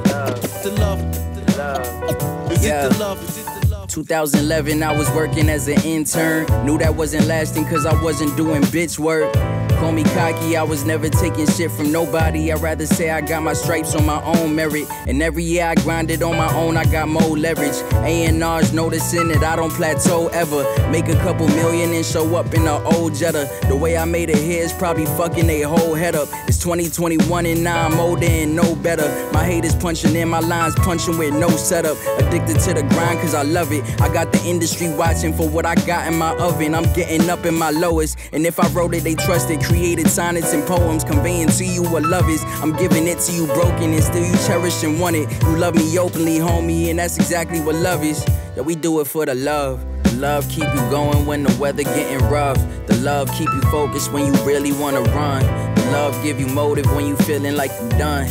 The 0.69 0.81
love. 0.81 2.53
Is 2.53 2.67
yeah. 2.67 2.85
it 2.85 2.93
the 2.93 2.99
love? 2.99 3.23
Is 3.27 3.39
it 3.39 3.63
the 3.63 3.69
love? 3.71 3.89
2011, 3.89 4.83
I 4.83 4.93
was 4.93 5.09
working 5.13 5.49
as 5.49 5.67
an 5.67 5.81
intern. 5.81 6.45
Knew 6.67 6.77
that 6.77 6.95
wasn't 6.95 7.27
lasting 7.27 7.65
cause 7.65 7.87
I 7.87 8.03
wasn't 8.03 8.37
doing 8.37 8.61
bitch 8.65 8.99
work. 8.99 9.35
Call 9.79 9.93
me 9.93 10.03
cocky, 10.03 10.57
I 10.57 10.65
was 10.65 10.85
never 10.85 11.09
taking 11.09 11.47
shit 11.47 11.71
from 11.71 11.93
nobody. 11.93 12.51
I'd 12.51 12.61
rather 12.61 12.85
say 12.85 13.11
I 13.11 13.21
got 13.21 13.45
my 13.45 13.53
stripes 13.53 13.95
on 13.95 14.05
my 14.05 14.21
own 14.25 14.53
merit. 14.53 14.89
And 15.07 15.23
every 15.23 15.45
year 15.45 15.67
I 15.67 15.77
grinded 15.77 16.21
on 16.21 16.37
my 16.37 16.53
own, 16.53 16.77
I 16.77 16.85
got 16.85 17.07
more 17.07 17.39
leverage. 17.39 17.77
A&R's 18.03 18.73
noticing 18.73 19.29
that 19.29 19.45
I 19.45 19.55
don't 19.55 19.71
plateau 19.71 20.27
ever. 20.29 20.65
Make 20.91 21.07
a 21.07 21.15
couple 21.21 21.47
million 21.47 21.93
and 21.93 22.05
show 22.05 22.35
up 22.35 22.53
in 22.55 22.63
an 22.63 22.83
old 22.93 23.15
Jetta. 23.15 23.49
The 23.69 23.77
way 23.77 23.97
I 23.97 24.05
made 24.05 24.31
it 24.31 24.39
here 24.39 24.65
is 24.65 24.73
probably 24.73 25.07
fucking 25.07 25.47
they 25.47 25.61
whole 25.61 25.95
head 25.95 26.17
up. 26.17 26.29
It's 26.49 26.59
2021 26.59 27.47
and 27.47 27.63
now 27.63 27.87
I'm 27.87 28.01
older 28.01 28.27
and 28.27 28.57
no 28.57 28.75
better. 28.75 29.09
My 29.33 29.45
haters 29.45 29.77
punching 29.77 30.17
in, 30.17 30.29
my 30.29 30.41
lines 30.41 30.75
punching 30.75 31.19
with 31.19 31.35
no 31.35 31.51
setup. 31.51 31.97
Addicted 32.19 32.59
to 32.61 32.75
the 32.75 32.83
grind 32.83 33.21
cause 33.21 33.33
I 33.33 33.43
love 33.43 33.71
it. 33.71 33.85
I 34.01 34.13
got 34.13 34.33
the 34.33 34.43
industry 34.45 34.93
watching 34.93 35.33
for 35.33 35.49
what 35.49 35.65
I 35.65 35.77
got 35.87 36.09
in 36.13 36.19
my 36.19 36.37
oven. 36.39 36.75
I'm 36.75 36.93
getting 36.95 37.31
up 37.31 37.47
in 37.47 37.55
my 37.55 37.71
lowest. 37.71 38.19
And 38.33 38.45
if 38.45 38.59
I 38.59 38.67
wrote 38.71 38.93
it, 38.95 39.05
they 39.05 39.15
trust 39.15 39.51
it 39.51 39.68
created 39.69 40.09
sonnets 40.09 40.53
and 40.55 40.67
poems 40.67 41.05
conveying 41.05 41.49
to 41.49 41.65
you 41.65 41.83
what 41.83 42.03
love 42.03 42.29
is. 42.29 42.43
I'm 42.63 42.73
giving 42.73 43.07
it 43.07 43.19
to 43.21 43.33
you 43.33 43.47
broken 43.47 43.93
and 43.93 44.03
still 44.03 44.25
you 44.25 44.37
cherish 44.47 44.83
and 44.83 44.99
want 44.99 45.17
it. 45.17 45.31
You 45.43 45.57
love 45.57 45.75
me 45.75 45.99
openly, 45.99 46.39
homie, 46.39 46.89
and 46.91 46.99
that's 46.99 47.17
exactly 47.17 47.61
what 47.61 47.77
love 47.77 48.03
is. 48.03 48.25
Yeah, 48.57 48.63
we 48.63 48.75
do 48.75 49.01
it 49.01 49.07
for 49.07 49.27
the 49.27 49.35
love. 49.35 49.85
The 50.05 50.17
love 50.17 50.49
keep 50.49 50.65
you 50.65 50.81
going 50.91 51.27
when 51.27 51.43
the 51.45 51.55
weather 51.61 51.85
getting 51.85 52.27
rough. 52.29 52.59
The 52.87 52.97
love 52.97 53.31
keep 53.33 53.49
you 53.51 53.61
focused 53.71 54.11
when 54.11 54.27
you 54.27 54.33
really 54.45 54.73
wanna 54.73 55.03
run. 55.03 55.43
The 55.75 55.91
love 55.93 56.21
give 56.25 56.41
you 56.41 56.47
motive 56.47 56.87
when 56.97 57.07
you 57.07 57.17
feeling 57.19 57.57
like 57.57 57.71
you 57.81 57.89
done, 57.91 58.27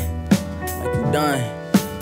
like 0.83 0.95
you 0.95 1.11
done. 1.11 1.39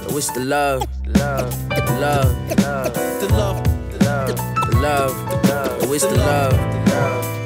Yo, 0.09 0.17
it's 0.17 0.31
the 0.31 0.39
love, 0.39 0.81
love, 1.07 1.69
the 1.69 1.97
love, 1.99 2.49
the 2.49 2.61
love, 2.61 2.93
the 3.19 3.27
love, 3.33 3.63
the 3.91 4.05
love, 4.05 4.35
the 4.69 4.77
love. 4.77 5.83
Yo, 5.83 5.93
it's 5.93 6.05
the 6.05 6.15
love, 6.15 6.53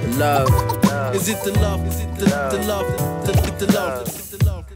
the 0.03 0.17
love. 0.17 0.78
Is 1.15 1.27
it 1.27 1.43
the 1.43 1.51
love? 1.59 1.85
Is 1.87 2.01
it 2.01 2.15
the, 2.15 2.25
the 2.25 2.63
love? 2.67 3.25
The, 3.25 3.31
the, 3.31 3.65
the 3.65 3.73
love? 3.73 4.18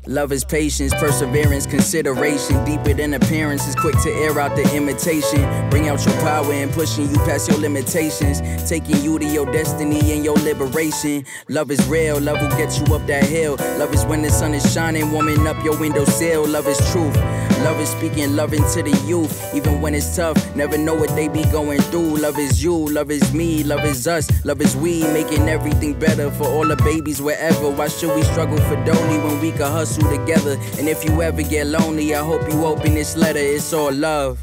Love 0.07 0.33
is 0.33 0.43
patience, 0.43 0.93
perseverance, 0.95 1.65
consideration. 1.65 2.62
Deeper 2.65 2.93
than 2.93 3.13
appearance 3.13 3.65
is 3.65 3.75
quick 3.75 3.95
to 4.01 4.10
air 4.12 4.38
out 4.38 4.53
the 4.53 4.75
imitation. 4.75 5.39
Bring 5.69 5.88
out 5.88 6.05
your 6.05 6.13
power 6.15 6.51
and 6.51 6.69
pushing 6.74 7.10
you 7.10 7.15
past 7.19 7.50
your 7.50 7.57
limitations. 7.57 8.41
Taking 8.69 9.01
you 9.01 9.17
to 9.17 9.25
your 9.25 9.45
destiny 9.53 10.12
and 10.12 10.25
your 10.25 10.36
liberation. 10.39 11.25
Love 11.48 11.72
is 11.72 11.88
real, 11.88 12.19
love 12.19 12.41
will 12.41 12.57
get 12.57 12.77
you 12.77 12.93
up 12.93 13.07
that 13.07 13.24
hill. 13.24 13.55
Love 13.79 13.93
is 13.93 14.03
when 14.05 14.22
the 14.22 14.29
sun 14.29 14.53
is 14.53 14.74
shining, 14.74 15.10
warming 15.10 15.48
up 15.48 15.63
your 15.63 15.79
windowsill. 15.79 16.45
Love 16.50 16.67
is 16.67 16.77
truth. 16.91 17.15
Love 17.63 17.79
is 17.79 17.88
speaking 17.88 18.36
loving 18.36 18.63
to 18.74 18.83
the 18.83 18.91
youth, 19.07 19.55
even 19.55 19.79
when 19.79 19.95
it's 19.95 20.17
tough. 20.17 20.53
Never 20.53 20.77
know 20.77 20.95
what 20.95 21.15
they 21.15 21.29
be 21.29 21.45
going 21.45 21.79
through. 21.79 22.17
Love 22.17 22.38
is 22.38 22.62
you, 22.62 22.75
love 22.75 23.10
is 23.10 23.33
me, 23.33 23.63
love 23.63 23.86
is 23.86 24.05
us, 24.05 24.27
love 24.43 24.60
is 24.60 24.75
we, 24.75 25.01
making 25.13 25.48
everything 25.48 25.98
better 25.98 26.29
for 26.31 26.45
all 26.45 26.67
the 26.67 26.75
babies 26.75 27.22
wherever. 27.22 27.69
Why 27.69 27.88
should 27.88 28.13
we 28.13 28.24
struggle 28.24 28.57
for 28.57 28.75
dolly 28.83 29.17
when 29.19 29.39
we 29.39 29.51
can 29.51 29.72
hustle 29.72 29.93
together? 30.02 30.58
And 30.78 30.88
if 30.88 31.04
you 31.06 31.22
ever 31.22 31.44
get 31.44 31.68
lonely, 31.68 32.16
I 32.16 32.24
hope 32.24 32.52
you 32.52 32.66
open 32.66 32.94
this 32.94 33.16
letter. 33.16 33.40
It's 33.40 33.74
all 33.74 33.92
love. 33.92 34.40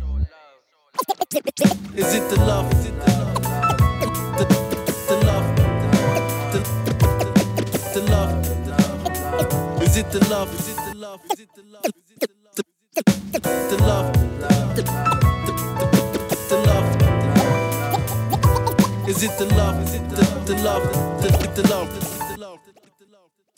Is 1.95 2.15
it 2.15 2.29
the 2.31 2.37
love? 2.41 2.73
Is 2.73 2.87
it 2.87 2.95
the 3.01 3.07
love? 3.13 3.35
The, 4.39 5.17
love. 5.27 5.57
The, 6.53 6.61
the 7.95 8.01
love. 8.11 9.83
Is 9.83 9.97
it 9.97 10.11
the 10.11 10.21
love? 10.31 10.55
Is 10.55 10.69
it 10.69 10.77
the 10.77 10.95
love? 10.97 11.21
Is 11.31 11.41
it 11.41 11.49
the 11.55 11.63
love? 11.63 11.83
the 13.71 13.77
love, 13.79 14.13
the, 14.77 14.83
the, 14.83 14.83
the 16.49 16.57
love. 16.67 16.87
Is 19.09 19.23
it 19.23 19.39
the 19.39 19.47
love? 19.57 19.83
Is 19.85 19.95
it 19.95 20.09
the, 20.11 20.55
love? 20.63 20.85
The 21.55 21.63
love. 21.69 22.10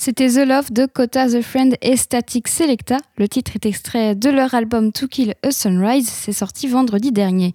C'était 0.04 0.30
The 0.30 0.44
Love 0.44 0.72
de 0.72 0.86
Kota 0.86 1.28
The 1.28 1.42
Friend 1.42 1.76
et 1.80 1.96
Static 1.96 2.48
Selecta. 2.48 2.96
Le 3.18 3.28
titre 3.28 3.52
est 3.54 3.66
extrait 3.66 4.16
de 4.16 4.30
leur 4.30 4.52
album 4.52 4.90
To 4.90 5.06
Kill 5.06 5.36
a 5.44 5.52
Sunrise. 5.52 6.08
C'est 6.08 6.32
sorti 6.32 6.66
vendredi 6.66 7.12
dernier. 7.12 7.52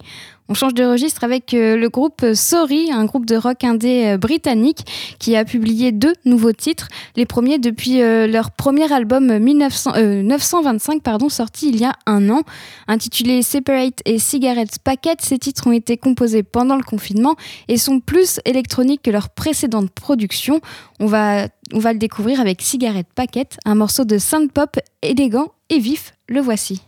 On 0.50 0.54
change 0.54 0.72
de 0.72 0.82
registre 0.82 1.24
avec 1.24 1.52
euh, 1.52 1.76
le 1.76 1.90
groupe 1.90 2.24
Sorry, 2.32 2.90
un 2.90 3.04
groupe 3.04 3.26
de 3.26 3.36
rock 3.36 3.64
indé 3.64 4.06
euh, 4.06 4.16
britannique 4.16 4.86
qui 5.18 5.36
a 5.36 5.44
publié 5.44 5.92
deux 5.92 6.14
nouveaux 6.24 6.52
titres, 6.52 6.88
les 7.16 7.26
premiers 7.26 7.58
depuis 7.58 8.00
euh, 8.00 8.26
leur 8.26 8.50
premier 8.50 8.90
album 8.90 9.38
1925 9.38 11.02
pardon, 11.02 11.28
sorti 11.28 11.68
il 11.68 11.76
y 11.78 11.84
a 11.84 11.92
un 12.06 12.30
an. 12.30 12.44
Intitulé 12.86 13.42
Separate 13.42 14.00
et 14.06 14.18
Cigarette 14.18 14.78
Packet, 14.82 15.16
ces 15.20 15.38
titres 15.38 15.66
ont 15.66 15.72
été 15.72 15.98
composés 15.98 16.42
pendant 16.42 16.76
le 16.76 16.82
confinement 16.82 17.36
et 17.68 17.76
sont 17.76 18.00
plus 18.00 18.40
électroniques 18.46 19.02
que 19.02 19.10
leur 19.10 19.28
précédente 19.28 19.90
production. 19.90 20.62
On 20.98 21.06
va, 21.06 21.48
on 21.74 21.78
va 21.78 21.92
le 21.92 21.98
découvrir 21.98 22.40
avec 22.40 22.62
Cigarette 22.62 23.08
Packet, 23.14 23.58
un 23.66 23.74
morceau 23.74 24.06
de 24.06 24.16
synth 24.16 24.50
pop 24.50 24.78
élégant 25.02 25.48
et 25.68 25.78
vif. 25.78 26.14
Le 26.26 26.40
voici. 26.40 26.80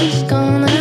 What's 0.00 0.22
gonna 0.22 0.79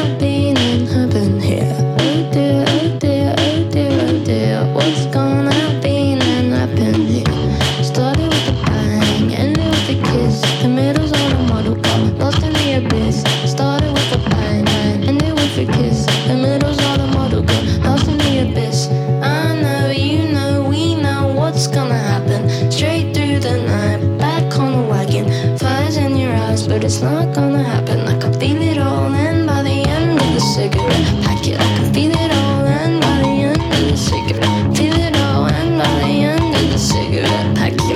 of 37.09 37.15
the 37.15 37.27
cigarette 37.27 37.55
packet, 37.55 37.81
I 37.81 37.88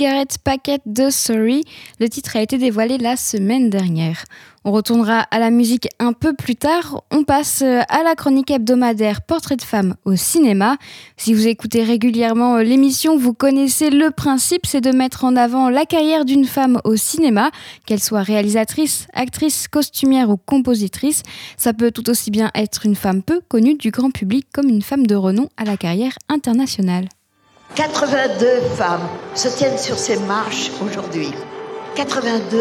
Cigarette 0.00 0.38
de 0.86 1.10
Sorry. 1.10 1.62
Le 1.98 2.08
titre 2.08 2.34
a 2.34 2.40
été 2.40 2.56
dévoilé 2.56 2.96
la 2.96 3.16
semaine 3.16 3.68
dernière. 3.68 4.24
On 4.64 4.72
retournera 4.72 5.26
à 5.30 5.38
la 5.38 5.50
musique 5.50 5.88
un 5.98 6.14
peu 6.14 6.32
plus 6.32 6.56
tard. 6.56 7.02
On 7.10 7.22
passe 7.22 7.60
à 7.60 8.02
la 8.02 8.14
chronique 8.14 8.50
hebdomadaire 8.50 9.20
Portrait 9.20 9.56
de 9.56 9.62
femme 9.62 9.96
au 10.06 10.16
cinéma. 10.16 10.78
Si 11.18 11.34
vous 11.34 11.46
écoutez 11.46 11.84
régulièrement 11.84 12.56
l'émission, 12.60 13.18
vous 13.18 13.34
connaissez 13.34 13.90
le 13.90 14.10
principe, 14.10 14.64
c'est 14.64 14.80
de 14.80 14.90
mettre 14.90 15.24
en 15.24 15.36
avant 15.36 15.68
la 15.68 15.84
carrière 15.84 16.24
d'une 16.24 16.46
femme 16.46 16.80
au 16.84 16.96
cinéma, 16.96 17.50
qu'elle 17.84 18.00
soit 18.00 18.22
réalisatrice, 18.22 19.06
actrice, 19.12 19.68
costumière 19.68 20.30
ou 20.30 20.38
compositrice. 20.38 21.24
Ça 21.58 21.74
peut 21.74 21.90
tout 21.90 22.08
aussi 22.08 22.30
bien 22.30 22.50
être 22.54 22.86
une 22.86 22.96
femme 22.96 23.22
peu 23.22 23.42
connue 23.48 23.74
du 23.74 23.90
grand 23.90 24.10
public 24.10 24.46
comme 24.50 24.70
une 24.70 24.80
femme 24.80 25.06
de 25.06 25.14
renom 25.14 25.50
à 25.58 25.66
la 25.66 25.76
carrière 25.76 26.14
internationale. 26.30 27.10
82 27.76 28.60
femmes 28.76 29.08
se 29.34 29.48
tiennent 29.48 29.78
sur 29.78 29.96
ces 29.98 30.18
marches 30.20 30.70
aujourd'hui. 30.82 31.32
82 31.94 32.58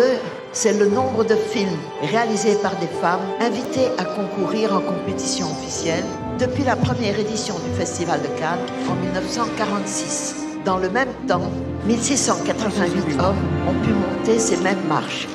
c'est 0.52 0.74
le 0.80 0.88
nombre 0.88 1.24
de 1.24 1.36
films 1.36 1.78
réalisés 2.02 2.56
par 2.56 2.76
des 2.78 2.88
femmes 2.88 3.22
invitées 3.40 3.88
à 4.00 4.06
concourir 4.06 4.74
en 4.74 4.82
compétition 4.82 5.46
officielle 5.52 6.04
depuis 6.40 6.64
la 6.64 6.76
première 6.76 7.20
édition 7.20 7.56
du 7.60 7.78
Festival 7.78 8.20
de 8.22 8.28
Cannes 8.40 8.66
en 8.90 8.96
1946. 8.96 10.36
Dans 10.66 10.78
le 10.78 10.90
même 10.90 11.14
temps, 11.28 11.52
1688 11.86 13.20
hommes 13.20 13.36
ont 13.68 13.86
pu 13.86 13.92
monter 13.92 14.40
ces 14.40 14.58
mêmes 14.58 14.84
marches. 14.88 15.28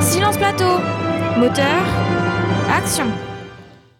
Silence 0.00 0.36
plateau, 0.36 0.78
moteur, 1.38 1.82
action. 2.74 3.06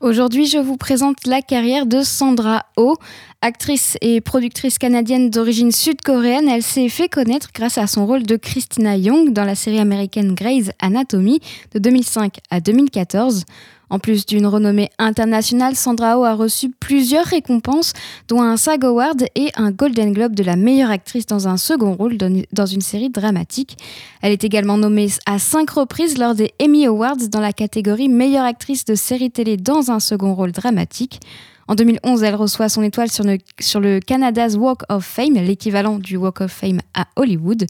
Aujourd'hui, 0.01 0.47
je 0.47 0.59
vous 0.59 0.77
présente 0.77 1.27
la 1.27 1.43
carrière 1.43 1.85
de 1.85 2.03
Sandra 2.03 2.67
Oh. 2.77 2.95
Actrice 3.43 3.97
et 4.01 4.21
productrice 4.21 4.79
canadienne 4.79 5.29
d'origine 5.29 5.73
sud-coréenne, 5.73 6.49
elle 6.49 6.63
s'est 6.63 6.89
fait 6.89 7.09
connaître 7.09 7.49
grâce 7.53 7.79
à 7.79 7.89
son 7.89 8.07
rôle 8.07 8.23
de 8.23 8.37
Christina 8.37 8.97
Young 8.97 9.33
dans 9.33 9.43
la 9.43 9.57
série 9.57 9.81
américaine 9.81 10.37
Grey's 10.37 10.71
Anatomy 10.81 11.41
de 11.73 11.81
2005 11.81 12.39
à 12.49 12.61
2014. 12.61 13.45
En 13.91 13.99
plus 13.99 14.27
d'une 14.27 14.47
renommée 14.47 14.91
internationale, 14.99 15.75
Sandra 15.75 16.19
Oh 16.19 16.25
a 16.25 16.35
reçu 16.35 16.71
plusieurs 16.71 17.25
récompenses, 17.25 17.93
dont 18.29 18.43
un 18.43 18.57
SAG 18.57 18.85
Award 18.85 19.25
et 19.35 19.51
un 19.57 19.71
Golden 19.71 20.13
Globe 20.13 20.35
de 20.35 20.43
la 20.43 20.57
meilleure 20.57 20.91
actrice 20.91 21.27
dans 21.27 21.49
un 21.49 21.57
second 21.57 21.95
rôle 21.95 22.17
dans 22.19 22.67
une 22.67 22.81
série 22.81 23.11
dramatique. 23.11 23.79
Elle 24.21 24.33
est 24.33 24.45
également 24.45 24.77
nommée 24.77 25.09
à 25.27 25.39
cinq 25.39 25.71
reprises 25.71 26.19
lors 26.19 26.35
des 26.35 26.53
Emmy 26.63 26.87
Awards 26.87 27.29
dans 27.31 27.41
la 27.41 27.53
catégorie 27.53 28.09
meilleure 28.09 28.45
actrice 28.45 28.85
de 28.85 28.95
série 28.95 29.31
télé 29.31 29.57
dans 29.57 29.91
un 29.91 30.01
second 30.01 30.35
rôle 30.35 30.53
dramatique. 30.53 31.21
En 31.67 31.75
2011, 31.75 32.23
elle 32.23 32.35
reçoit 32.35 32.71
son 32.71 32.83
étoile 32.83 33.11
sur 33.11 33.25
le, 33.25 33.39
sur 33.61 33.81
le 33.81 34.01
Canada's 34.01 34.57
Walk 34.57 34.83
of 34.89 35.05
Fame, 35.05 35.35
l'équivalent 35.35 35.99
du 35.99 36.17
Walk 36.17 36.41
of 36.41 36.51
Fame 36.51 36.81
à 36.95 37.07
Hollywood. 37.17 37.67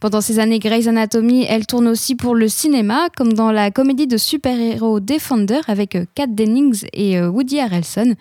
Pendant 0.00 0.20
ces 0.20 0.38
années 0.38 0.60
Grey's 0.60 0.86
Anatomy, 0.86 1.44
elle 1.48 1.66
tourne 1.66 1.88
aussi 1.88 2.14
pour 2.14 2.36
le 2.36 2.46
cinéma, 2.46 3.08
comme 3.16 3.32
dans 3.32 3.50
la 3.50 3.72
comédie 3.72 4.06
de 4.06 4.16
super-héros 4.16 5.00
Defender 5.00 5.60
avec 5.66 5.96
euh, 5.96 6.04
Kat 6.14 6.28
Dennings 6.28 6.84
et 6.92 7.18
euh, 7.18 7.28
Woody 7.28 7.58
Harrelson. 7.58 8.14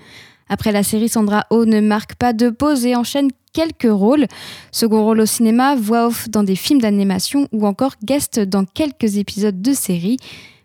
Après 0.49 0.71
la 0.71 0.81
série, 0.81 1.07
Sandra 1.07 1.45
Oh 1.51 1.65
ne 1.65 1.79
marque 1.79 2.15
pas 2.15 2.33
de 2.33 2.49
pause 2.49 2.83
et 2.87 2.95
enchaîne 2.95 3.29
quelques 3.53 3.91
rôles. 3.91 4.25
Second 4.71 5.03
rôle 5.03 5.19
au 5.19 5.27
cinéma, 5.27 5.75
voix 5.75 6.07
off 6.07 6.27
dans 6.29 6.43
des 6.43 6.55
films 6.55 6.81
d'animation 6.81 7.47
ou 7.51 7.67
encore 7.67 7.93
guest 8.03 8.39
dans 8.39 8.65
quelques 8.65 9.17
épisodes 9.17 9.61
de 9.61 9.73
séries. 9.73 10.17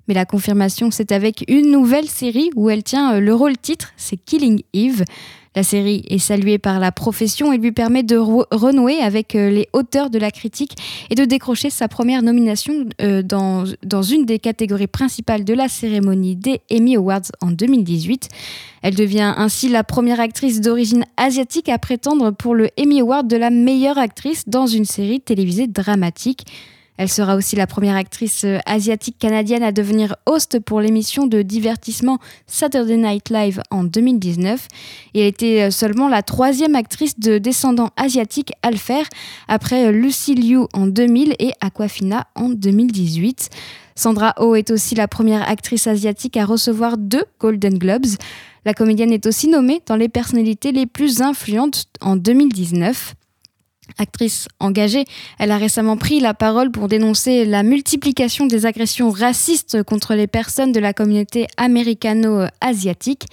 Mais 0.09 0.15
la 0.15 0.25
confirmation, 0.25 0.91
c'est 0.91 1.13
avec 1.13 1.45
une 1.47 1.71
nouvelle 1.71 2.09
série 2.09 2.51
où 2.57 2.71
elle 2.71 2.83
tient 2.83 3.17
euh, 3.17 3.21
le 3.21 3.35
rôle 3.35 3.59
titre, 3.59 3.93
c'est 3.99 4.17
Killing 4.17 4.63
Eve. 4.73 5.05
La 5.55 5.63
série 5.63 6.03
est 6.09 6.19
saluée 6.19 6.57
par 6.57 6.81
la 6.81 6.93
profession 6.93 7.53
et 7.53 7.59
lui 7.59 7.73
permet 7.73 8.03
de 8.03 8.17
renouer 8.17 9.01
avec 9.01 9.35
euh, 9.35 9.51
les 9.51 9.69
auteurs 9.75 10.09
de 10.09 10.19
la 10.19 10.31
critique 10.31 10.77
et 11.11 11.15
de 11.15 11.27
décrocher 11.27 11.69
sa 11.69 11.89
première 11.89 12.23
nomination 12.23 12.87
euh, 13.03 13.23
dans, 13.23 13.65
dans 13.85 14.03
une 14.03 14.25
des 14.25 14.39
catégories 14.39 14.87
principales 14.87 15.45
de 15.45 15.53
la 15.53 15.69
cérémonie 15.69 16.37
des 16.37 16.63
Emmy 16.73 16.97
Awards 16.97 17.31
en 17.43 17.51
2018. 17.51 18.29
Elle 18.81 18.95
devient 18.95 19.35
ainsi 19.37 19.69
la 19.69 19.85
première 19.85 20.21
actrice 20.21 20.63
d'origine 20.63 21.05
asiatique 21.19 21.69
à 21.69 21.79
prétendre 21.79 22.31
pour 22.31 22.55
le 22.55 22.71
Emmy 22.81 23.01
Award 23.01 23.29
de 23.29 23.37
la 23.37 23.51
meilleure 23.51 23.99
actrice 23.99 24.49
dans 24.49 24.67
une 24.67 24.87
série 24.87 25.21
télévisée 25.21 25.67
dramatique. 25.67 26.47
Elle 27.03 27.09
sera 27.09 27.35
aussi 27.35 27.57
la 27.57 27.67
première 27.67 27.97
actrice 27.97 28.45
euh, 28.45 28.59
asiatique 28.65 29.19
canadienne 29.19 29.65
à 29.65 29.73
devenir 29.73 30.15
host 30.25 30.61
pour 30.61 30.81
l'émission 30.81 31.27
de 31.27 31.43
divertissement 31.43 32.21
Saturday 32.47 32.97
Night 32.97 33.29
Live 33.29 33.61
en 33.73 33.83
2019. 33.83 34.69
Et 35.15 35.23
elle 35.23 35.27
était 35.27 35.63
euh, 35.63 35.71
seulement 35.73 36.09
la 36.09 36.23
troisième 36.23 36.77
actrice 36.77 37.19
de 37.19 37.39
descendants 37.39 37.91
asiatiques 37.97 38.53
à 38.63 38.71
le 38.71 38.77
faire, 38.77 39.05
après 39.49 39.87
euh, 39.87 39.91
Lucy 39.91 40.37
Liu 40.37 40.61
en 40.75 40.87
2000 40.87 41.35
et 41.41 41.51
Aquafina 41.61 42.29
en 42.37 42.51
2018. 42.51 43.51
Sandra 43.97 44.33
Oh 44.39 44.55
est 44.55 44.71
aussi 44.71 44.95
la 44.95 45.09
première 45.09 45.51
actrice 45.51 45.89
asiatique 45.89 46.37
à 46.37 46.45
recevoir 46.45 46.99
deux 46.99 47.25
Golden 47.41 47.79
Globes. 47.79 48.07
La 48.65 48.75
comédienne 48.75 49.13
est 49.13 49.27
aussi 49.27 49.49
nommée 49.49 49.83
dans 49.87 49.97
les 49.97 50.09
personnalités 50.09 50.71
les 50.71 50.87
plus 50.87 51.21
influentes 51.21 51.87
en 52.01 52.15
2019. 52.15 53.17
Actrice 53.99 54.49
engagée, 54.61 55.05
elle 55.39 55.51
a 55.51 55.59
récemment 55.59 55.97
pris 55.97 56.21
la 56.21 56.35
parole 56.35 56.71
pour 56.71 56.89
dénoncer 56.89 57.45
la 57.45 57.63
multiplication 57.63 58.47
des 58.47 58.65
agressions 58.65 59.11
racistes 59.11 59.83
contre 59.83 60.15
les 60.15 60.29
personnes 60.29 60.73
de 60.73 60.81
la 60.81 60.93
communauté 60.93 61.47
américano-asiatique. 61.57 63.27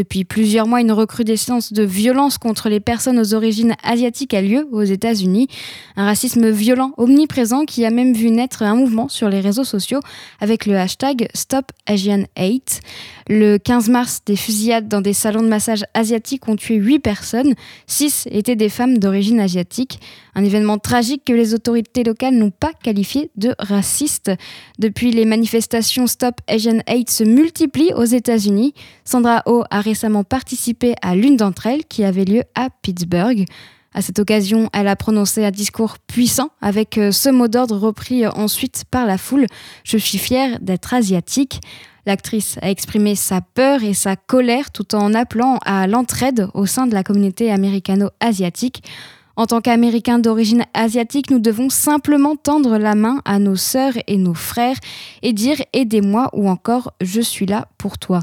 Depuis 0.00 0.24
plusieurs 0.24 0.66
mois, 0.66 0.80
une 0.80 0.92
recrudescence 0.92 1.74
de 1.74 1.82
violence 1.82 2.38
contre 2.38 2.70
les 2.70 2.80
personnes 2.80 3.18
aux 3.18 3.34
origines 3.34 3.74
asiatiques 3.82 4.32
a 4.32 4.40
lieu 4.40 4.66
aux 4.72 4.82
États-Unis. 4.82 5.48
Un 5.94 6.06
racisme 6.06 6.48
violent 6.48 6.94
omniprésent 6.96 7.66
qui 7.66 7.84
a 7.84 7.90
même 7.90 8.14
vu 8.14 8.30
naître 8.30 8.62
un 8.62 8.74
mouvement 8.74 9.10
sur 9.10 9.28
les 9.28 9.40
réseaux 9.40 9.62
sociaux 9.62 10.00
avec 10.40 10.64
le 10.64 10.78
hashtag 10.78 11.28
Stop 11.34 11.66
Asian 11.84 12.22
Hate. 12.34 12.80
Le 13.28 13.58
15 13.58 13.90
mars, 13.90 14.22
des 14.24 14.36
fusillades 14.36 14.88
dans 14.88 15.02
des 15.02 15.12
salons 15.12 15.42
de 15.42 15.48
massage 15.48 15.84
asiatiques 15.92 16.48
ont 16.48 16.56
tué 16.56 16.76
8 16.76 17.00
personnes. 17.00 17.52
6 17.86 18.26
étaient 18.30 18.56
des 18.56 18.70
femmes 18.70 18.96
d'origine 18.96 19.38
asiatique. 19.38 20.00
Un 20.34 20.44
événement 20.44 20.78
tragique 20.78 21.24
que 21.24 21.32
les 21.32 21.54
autorités 21.54 22.04
locales 22.04 22.34
n'ont 22.34 22.50
pas 22.50 22.72
qualifié 22.72 23.30
de 23.36 23.54
raciste. 23.58 24.30
Depuis, 24.78 25.10
les 25.10 25.24
manifestations 25.24 26.06
Stop 26.06 26.40
Asian 26.46 26.80
Hate 26.86 27.10
se 27.10 27.24
multiplient 27.24 27.94
aux 27.94 28.04
États-Unis. 28.04 28.74
Sandra 29.04 29.42
Oh 29.46 29.64
a 29.70 29.80
récemment 29.80 30.24
participé 30.24 30.94
à 31.02 31.14
l'une 31.14 31.36
d'entre 31.36 31.66
elles 31.66 31.84
qui 31.84 32.04
avait 32.04 32.24
lieu 32.24 32.42
à 32.54 32.68
Pittsburgh. 32.82 33.44
À 33.92 34.02
cette 34.02 34.20
occasion, 34.20 34.70
elle 34.72 34.86
a 34.86 34.94
prononcé 34.94 35.44
un 35.44 35.50
discours 35.50 35.98
puissant 35.98 36.50
avec 36.60 36.96
euh, 36.96 37.10
ce 37.10 37.28
mot 37.28 37.48
d'ordre 37.48 37.76
repris 37.76 38.24
euh, 38.24 38.30
ensuite 38.30 38.84
par 38.88 39.04
la 39.04 39.18
foule 39.18 39.46
Je 39.82 39.96
suis 39.96 40.18
fière 40.18 40.60
d'être 40.60 40.94
asiatique. 40.94 41.60
L'actrice 42.06 42.56
a 42.62 42.70
exprimé 42.70 43.16
sa 43.16 43.40
peur 43.40 43.82
et 43.82 43.94
sa 43.94 44.14
colère 44.14 44.70
tout 44.70 44.94
en 44.94 45.12
appelant 45.12 45.58
à 45.64 45.88
l'entraide 45.88 46.46
au 46.54 46.66
sein 46.66 46.86
de 46.86 46.94
la 46.94 47.02
communauté 47.02 47.50
américano-asiatique. 47.50 48.84
En 49.40 49.46
tant 49.46 49.62
qu'Américains 49.62 50.18
d'origine 50.18 50.66
asiatique, 50.74 51.30
nous 51.30 51.38
devons 51.38 51.70
simplement 51.70 52.36
tendre 52.36 52.76
la 52.76 52.94
main 52.94 53.22
à 53.24 53.38
nos 53.38 53.56
sœurs 53.56 53.94
et 54.06 54.18
nos 54.18 54.34
frères 54.34 54.76
et 55.22 55.32
dire 55.32 55.56
aidez-moi 55.72 56.28
ou 56.34 56.50
encore 56.50 56.92
je 57.00 57.22
suis 57.22 57.46
là 57.46 57.66
pour 57.78 57.96
toi. 57.96 58.20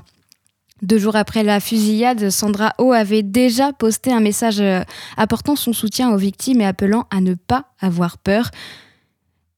Deux 0.84 1.00
jours 1.00 1.16
après 1.16 1.42
la 1.42 1.60
fusillade, 1.60 2.30
Sandra 2.30 2.76
Oh 2.78 2.92
avait 2.92 3.24
déjà 3.24 3.74
posté 3.74 4.14
un 4.14 4.20
message 4.20 4.62
euh, 4.62 4.84
apportant 5.18 5.56
son 5.56 5.74
soutien 5.74 6.12
aux 6.12 6.18
victimes 6.18 6.62
et 6.62 6.68
appelant 6.68 7.08
à 7.10 7.20
ne 7.20 7.34
pas 7.34 7.66
avoir 7.80 8.20
peur. 8.20 8.52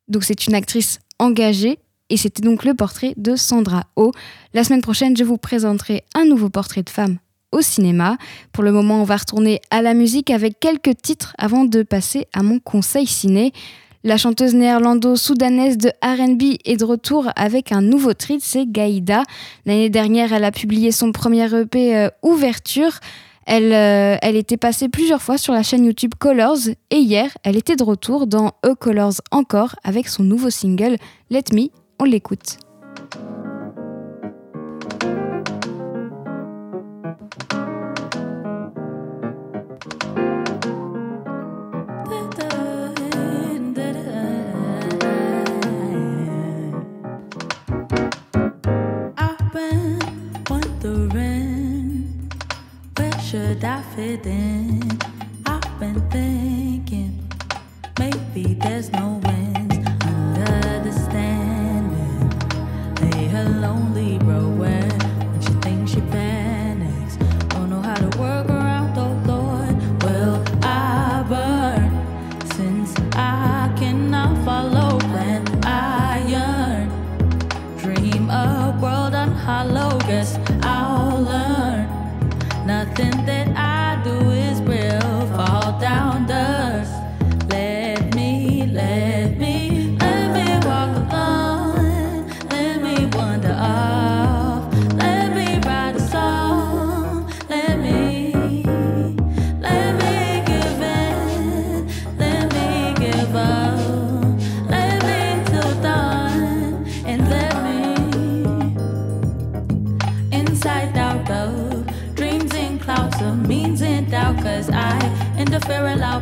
Donc 0.08 0.24
c'est 0.24 0.48
une 0.48 0.56
actrice 0.56 1.00
engagée 1.20 1.80
et 2.10 2.16
c'était 2.16 2.42
donc 2.42 2.64
le 2.64 2.74
portrait 2.74 3.14
de 3.18 3.36
Sandra 3.36 3.84
Oh. 3.98 4.14
La 4.54 4.64
semaine 4.64 4.82
prochaine, 4.82 5.18
je 5.18 5.26
vous 5.26 5.38
présenterai 5.38 6.06
un 6.16 6.24
nouveau 6.24 6.50
portrait 6.50 6.84
de 6.84 6.90
femme 6.90 7.18
au 7.52 7.62
cinéma. 7.62 8.18
Pour 8.52 8.64
le 8.64 8.72
moment, 8.72 9.02
on 9.02 9.06
va 9.06 9.18
retourner 9.18 9.62
à 9.72 9.82
la 9.82 9.94
musique 9.94 10.30
avec 10.30 10.60
quelques 10.60 11.02
titres 11.02 11.34
avant 11.38 11.66
de 11.66 11.84
passer 11.84 12.28
à 12.34 12.44
mon 12.44 12.60
conseil 12.60 13.08
ciné. 13.08 13.54
La 14.04 14.16
chanteuse 14.16 14.56
néerlando-soudanaise 14.56 15.78
de 15.78 15.90
RB 16.02 16.58
est 16.64 16.78
de 16.78 16.86
retour 16.86 17.28
avec 17.36 17.74
un 17.74 17.82
nouveau 17.82 18.14
titre, 18.14 18.44
c'est 18.46 18.66
Gaïda. 18.66 19.24
L'année 19.66 19.90
dernière, 19.90 20.32
elle 20.32 20.46
a 20.46 20.52
publié 20.52 20.92
son 20.92 21.12
premier 21.12 21.54
EP 21.54 21.98
euh, 21.98 22.10
Ouverture. 22.24 23.00
Elle, 23.46 23.74
euh, 23.74 24.16
elle 24.22 24.38
était 24.38 24.58
passée 24.58 24.88
plusieurs 24.88 25.22
fois 25.22 25.38
sur 25.38 25.54
la 25.54 25.64
chaîne 25.64 25.84
YouTube 25.84 26.14
Colors 26.18 26.70
et 26.92 26.98
hier, 26.98 27.30
elle 27.44 27.58
était 27.58 27.76
de 27.76 27.84
retour 27.84 28.28
dans 28.28 28.52
E 28.66 28.74
Colors 28.74 29.16
encore 29.32 29.76
avec 29.84 30.08
son 30.08 30.24
nouveau 30.24 30.50
single 30.50 30.96
Let 31.30 31.46
Me. 31.52 31.68
On 32.00 32.06
l'écoute. 32.06 32.69
should 53.30 53.64
I 53.64 53.84
fit 53.96 54.26
in? 54.26 54.82
I've 55.46 55.80
been 55.80 56.02
thinking 56.10 57.30
maybe 58.00 58.56
there's 58.56 58.92
no 58.92 59.19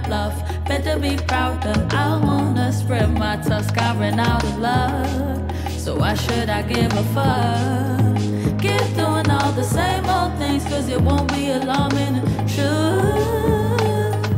bluff. 0.08 0.36
Better 0.66 0.98
be 1.00 1.18
proud 1.28 1.66
of. 1.66 1.94
I 1.94 2.18
wanna 2.18 2.72
spread 2.72 3.10
my 3.14 3.36
tusk, 3.38 3.70
scarring 3.70 4.20
out 4.20 4.44
of 4.44 4.58
love. 4.58 5.52
So 5.84 5.98
why 6.00 6.14
should 6.16 6.50
I 6.50 6.62
give 6.62 6.92
a 6.94 7.06
fuck? 7.16 8.18
Keep 8.64 8.88
doing 8.96 9.30
all 9.30 9.52
the 9.52 9.68
same 9.78 10.06
old 10.18 10.34
things, 10.38 10.64
cause 10.66 10.88
it 10.90 11.02
won't 11.02 11.30
be 11.34 11.52
alarming. 11.52 12.16
Should 12.48 12.66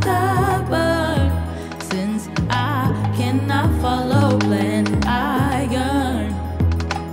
I 0.06 0.66
burn? 0.72 1.30
Since 1.92 2.28
I 2.50 2.76
cannot 3.18 3.70
follow 3.82 4.38
plan, 4.40 4.86
I 5.06 5.68
yearn. 5.76 6.30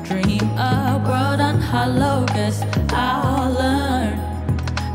Dream 0.08 0.48
a 0.58 1.02
world 1.06 1.40
on 1.48 1.60
hollow, 1.60 2.24
guess 2.34 2.62
I'll 2.90 3.52
learn. 3.62 4.14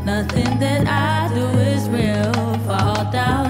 Nothing 0.04 0.58
that 0.58 0.82
I 0.88 1.32
do 1.34 1.46
is 1.72 1.88
real, 1.88 2.32
fall 2.66 3.04
down 3.12 3.41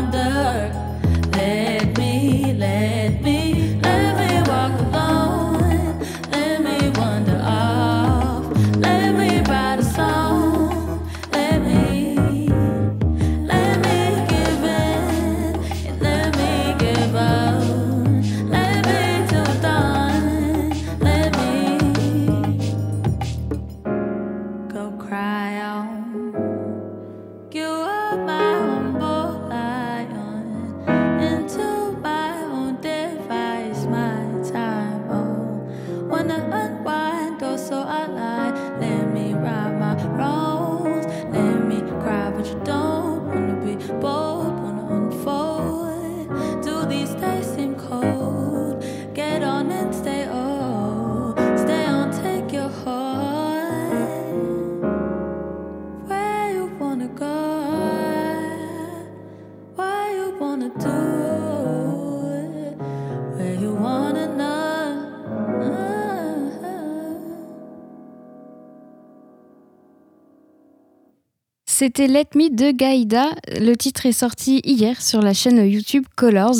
C'était 71.84 72.06
Let 72.06 72.26
Me 72.36 72.48
de 72.48 72.70
Gaïda. 72.70 73.30
Le 73.60 73.74
titre 73.74 74.06
est 74.06 74.12
sorti 74.12 74.60
hier 74.62 75.02
sur 75.02 75.20
la 75.20 75.34
chaîne 75.34 75.66
YouTube 75.68 76.04
Colors. 76.14 76.54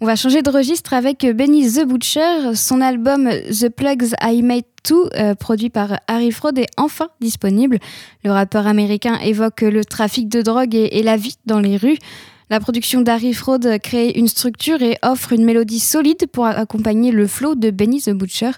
On 0.00 0.06
va 0.06 0.14
changer 0.14 0.42
de 0.42 0.50
registre 0.50 0.94
avec 0.94 1.26
Benny 1.26 1.68
the 1.72 1.84
Butcher. 1.84 2.54
Son 2.54 2.80
album 2.80 3.28
The 3.48 3.68
Plugs 3.68 4.14
I 4.22 4.42
Made 4.44 4.62
Too, 4.84 5.08
euh, 5.16 5.34
produit 5.34 5.70
par 5.70 5.98
Harry 6.06 6.30
Fraud, 6.30 6.56
est 6.56 6.68
enfin 6.76 7.08
disponible. 7.20 7.80
Le 8.22 8.30
rappeur 8.30 8.68
américain 8.68 9.18
évoque 9.18 9.62
le 9.62 9.84
trafic 9.84 10.28
de 10.28 10.40
drogue 10.40 10.76
et, 10.76 11.02
la 11.02 11.16
vie 11.16 11.34
dans 11.46 11.58
les 11.58 11.76
rues. 11.76 11.98
La 12.48 12.60
production 12.60 13.00
d'Harry 13.00 13.34
Fraud 13.34 13.66
crée 13.82 14.10
une 14.10 14.28
structure 14.28 14.80
et 14.82 14.98
offre 15.02 15.32
une 15.32 15.44
mélodie 15.44 15.80
solide 15.80 16.28
pour 16.30 16.46
accompagner 16.46 17.10
le 17.10 17.26
flow 17.26 17.56
de 17.56 17.72
Benny 17.72 18.00
the 18.02 18.10
Butcher. 18.10 18.52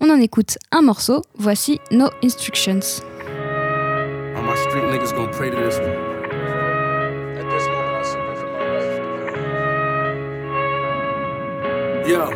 On 0.00 0.08
en 0.08 0.18
écoute 0.18 0.56
un 0.72 0.80
morceau. 0.80 1.20
Voici 1.36 1.78
No 1.90 2.06
Instructions. 2.24 3.02
Street 4.68 4.84
niggas 4.84 5.12
gonna 5.12 5.32
pray 5.32 5.48
to 5.48 5.56
this. 5.56 5.76
At 5.78 5.84
this 7.48 7.66
moment, 7.68 7.96
I 7.96 8.02
for 8.36 8.48
my 8.52 8.60
life. 12.02 12.08
Yo. 12.08 12.30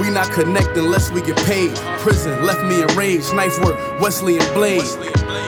We 0.00 0.10
not 0.10 0.30
connect 0.32 0.76
unless 0.78 1.10
we 1.10 1.20
get 1.20 1.36
paid. 1.44 1.74
Prison 2.00 2.42
left 2.44 2.62
me 2.64 2.82
enraged. 2.82 3.34
Knife 3.34 3.58
work, 3.62 3.76
Wesley 4.00 4.38
and 4.38 4.54
Blade. 4.54 4.82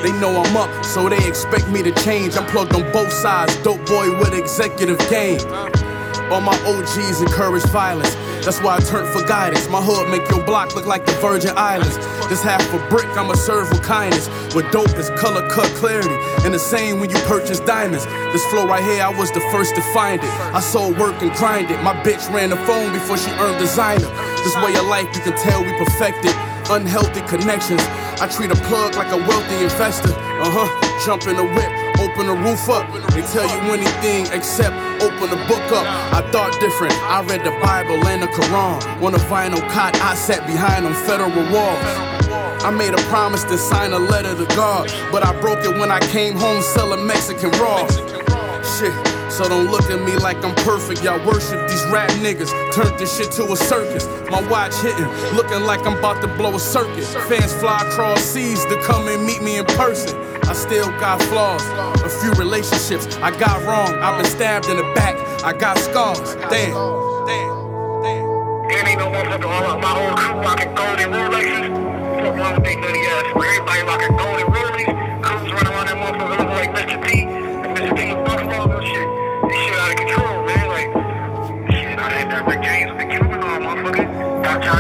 They 0.03 0.13
know 0.21 0.43
I'm 0.43 0.57
up, 0.57 0.85
so 0.85 1.09
they 1.09 1.27
expect 1.27 1.69
me 1.69 1.83
to 1.83 1.93
change. 2.05 2.37
I'm 2.37 2.47
plugged 2.47 2.75
on 2.75 2.91
both 2.93 3.13
sides. 3.13 3.57
Dope 3.63 3.85
boy 3.87 4.11
with 4.19 4.35
executive 4.35 4.99
game. 5.09 5.41
Uh-huh. 5.41 5.98
All 6.31 6.41
my 6.43 6.57
OGs 6.67 7.23
encourage 7.23 7.65
violence. 7.65 8.15
That's 8.45 8.61
why 8.61 8.77
I 8.77 8.81
turn 8.81 9.07
for 9.13 9.27
guidance. 9.27 9.69
My 9.69 9.81
hood 9.81 10.11
make 10.11 10.29
your 10.31 10.45
block 10.45 10.75
look 10.75 10.87
like 10.87 11.07
the 11.07 11.13
Virgin 11.13 11.53
Islands. 11.57 11.97
This 12.29 12.43
half 12.43 12.63
a 12.75 12.79
brick, 12.89 13.09
I'ma 13.17 13.35
serve 13.35 13.71
with 13.71 13.83
kindness. 13.83 14.29
With 14.55 14.71
dope 14.71 14.95
is 14.97 15.11
color 15.17 15.49
cut 15.49 15.67
clarity. 15.77 16.15
And 16.45 16.53
the 16.53 16.59
same 16.59 17.01
when 17.01 17.09
you 17.11 17.17
purchase 17.25 17.61
diamonds. 17.61 18.05
This 18.33 18.45
flow 18.47 18.67
right 18.67 18.85
here, 18.85 19.03
I 19.03 19.09
was 19.09 19.33
the 19.33 19.41
first 19.53 19.75
to 19.77 19.83
find 19.95 20.23
it. 20.23 20.31
I 20.53 20.61
sold 20.61 20.99
work 20.99 21.21
and 21.23 21.33
grind 21.33 21.71
it. 21.71 21.83
My 21.83 21.95
bitch 22.03 22.31
ran 22.33 22.51
the 22.51 22.57
phone 22.69 22.93
before 22.93 23.17
she 23.17 23.31
earned 23.33 23.59
designer. 23.59 24.09
This 24.45 24.55
way 24.57 24.77
of 24.77 24.87
life, 24.87 25.09
you 25.17 25.23
can 25.23 25.37
tell 25.39 25.65
we 25.65 25.73
perfected. 25.79 26.35
Unhealthy 26.71 27.23
connections. 27.23 27.81
I 28.21 28.29
treat 28.29 28.51
a 28.51 28.61
plug 28.69 28.97
like 28.97 29.13
a 29.13 29.17
wealthy 29.17 29.65
investor. 29.65 30.13
Uh 30.13 30.51
huh. 30.53 30.89
Jump 31.07 31.27
in 31.27 31.37
the 31.37 31.45
whip, 31.45 31.88
open 32.19 32.35
the 32.35 32.51
roof 32.51 32.69
up. 32.69 32.91
They 33.13 33.23
tell 33.23 33.47
you 33.47 33.73
anything 33.73 34.27
except 34.33 34.75
open 35.03 35.31
the 35.31 35.37
book 35.47 35.63
up. 35.71 35.87
I 36.13 36.29
thought 36.33 36.51
different. 36.59 36.95
I 37.05 37.23
read 37.23 37.45
the 37.45 37.53
Bible 37.63 38.05
and 38.09 38.23
the 38.23 38.27
Quran. 38.27 39.03
On 39.03 39.15
a 39.15 39.19
vinyl 39.19 39.61
cot, 39.71 39.95
I 40.03 40.15
sat 40.17 40.45
behind 40.47 40.85
on 40.85 40.95
federal 41.07 41.31
walls. 41.53 41.85
I 42.65 42.71
made 42.71 42.93
a 42.93 43.03
promise 43.07 43.45
to 43.45 43.57
sign 43.57 43.93
a 43.93 43.99
letter 43.99 44.35
to 44.35 44.47
God, 44.57 44.93
but 45.13 45.25
I 45.25 45.39
broke 45.41 45.65
it 45.65 45.79
when 45.79 45.93
I 45.93 46.01
came 46.11 46.35
home 46.35 46.61
selling 46.61 47.07
Mexican 47.07 47.51
raw. 47.53 47.87
Shit, 48.67 48.93
so 49.31 49.49
don't 49.49 49.71
look 49.71 49.91
at 49.91 50.01
me 50.05 50.17
like 50.17 50.45
I'm 50.45 50.55
perfect. 50.65 51.03
Y'all 51.03 51.25
worship 51.27 51.69
these 51.69 51.85
rap 51.87 52.11
niggas. 52.23 52.51
Turned 52.73 52.99
this 52.99 53.17
shit 53.17 53.31
to 53.33 53.53
a 53.53 53.57
circus. 53.57 54.07
My 54.31 54.47
watch 54.49 54.75
hitting, 54.77 55.09
looking 55.35 55.63
like 55.65 55.87
I'm 55.87 55.99
about 55.99 56.21
to 56.23 56.29
blow 56.37 56.55
a 56.55 56.61
circuit. 56.61 57.05
Fans 57.29 57.53
fly 57.55 57.81
across 57.87 58.21
seas 58.21 58.65
to 58.67 58.81
come 58.83 59.09
and 59.09 59.25
meet 59.25 59.43
me 59.43 59.59
in 59.59 59.65
person. 59.67 60.19
I 60.49 60.55
still 60.55 60.89
got 60.99 61.21
flaws, 61.25 61.63
a 62.03 62.09
few 62.09 62.33
relationships 62.33 63.17
I 63.17 63.37
got 63.39 63.63
wrong. 63.65 63.99
I've 64.03 64.23
been 64.23 64.31
stabbed 64.31 64.69
in 64.69 64.77
the 64.79 64.95
back, 64.95 65.17
I 65.45 65.53
got 65.53 65.77
scars. 65.79 66.35
Damn, 66.51 66.73
damn. 67.27 67.69
Ain't 68.71 68.99
no 68.99 69.09
motherfucker 69.09 69.45
all 69.45 69.79
my 69.79 69.89
whole 69.89 70.17
crew 70.17 70.41
rocking 70.41 70.75
golden 70.75 71.11
Rolexes. 71.11 71.69
Fuck 72.25 72.37
wrong 72.37 72.55
with 72.55 72.65
they 72.65 72.77
nutty 72.77 73.01
ass. 73.01 73.25
Everybody 73.35 73.83
rocking 73.83 74.17
golden 74.17 74.47
Rolexes. 74.47 75.23
Crews 75.23 75.53
running 75.53 75.73
around 75.73 75.87
that 75.89 75.97
motherfucker 75.97 76.39
looking 76.39 76.55
like 76.55 76.71
Mr. 76.75 76.97
T. 77.07 77.28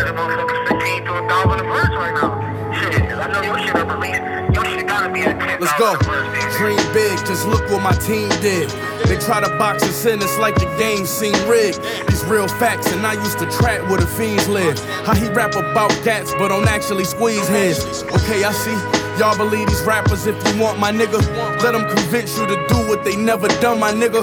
Motherfuckers 0.06 0.68
15 0.68 1.04
to 1.06 1.12
a 1.14 1.28
thousand 1.28 1.60
a 1.60 1.64
verse 1.64 1.90
right 1.90 2.14
now. 2.14 2.72
Shit, 2.72 3.02
I 3.12 3.26
know 3.32 3.42
your 3.42 3.58
shit 3.58 3.74
up 3.74 3.88
at 3.88 3.98
least. 3.98 4.20
Your 4.54 4.64
shit 4.64 4.86
gotta 4.86 5.12
be 5.12 5.22
at 5.22 5.38
10,000 5.38 5.60
Let's 5.60 5.78
go. 5.78 5.94
a 5.94 5.98
verse, 6.04 6.28
damn 6.32 6.48
near. 6.50 6.58
Dream 6.58 6.92
big, 6.94 7.18
just 7.26 7.46
look 7.48 7.68
what 7.70 7.82
my 7.82 7.92
team 7.92 8.28
did. 8.40 8.70
They 9.06 9.16
try 9.18 9.40
to 9.40 9.48
box 9.58 9.82
us 9.82 10.04
in, 10.06 10.20
it's 10.22 10.38
like 10.38 10.54
the 10.54 10.66
game 10.78 11.04
seemed 11.06 11.38
rigged. 11.50 11.82
These 12.08 12.24
real 12.26 12.46
facts, 12.46 12.92
and 12.92 13.06
I 13.06 13.14
used 13.14 13.38
to 13.40 13.46
trap 13.50 13.88
where 13.88 13.98
the 13.98 14.06
fiends 14.06 14.48
live. 14.48 14.78
How 15.04 15.14
he 15.14 15.28
rap 15.28 15.54
about 15.56 15.90
gats, 16.04 16.32
but 16.34 16.48
don't 16.48 16.68
actually 16.68 17.04
squeeze 17.04 17.48
heads. 17.48 18.02
Okay, 18.04 18.44
I 18.44 18.52
see. 18.52 18.76
Y'all 19.18 19.36
believe 19.36 19.66
these 19.66 19.82
rappers 19.82 20.26
if 20.26 20.36
you 20.46 20.62
want 20.62 20.78
my 20.78 20.92
nigga. 20.92 21.18
Let 21.62 21.72
them 21.72 21.88
convince 21.88 22.38
you 22.38 22.46
to 22.46 22.54
do 22.68 22.76
what 22.88 23.02
they 23.04 23.16
never 23.16 23.48
done, 23.60 23.80
my 23.80 23.90
nigga. 23.92 24.22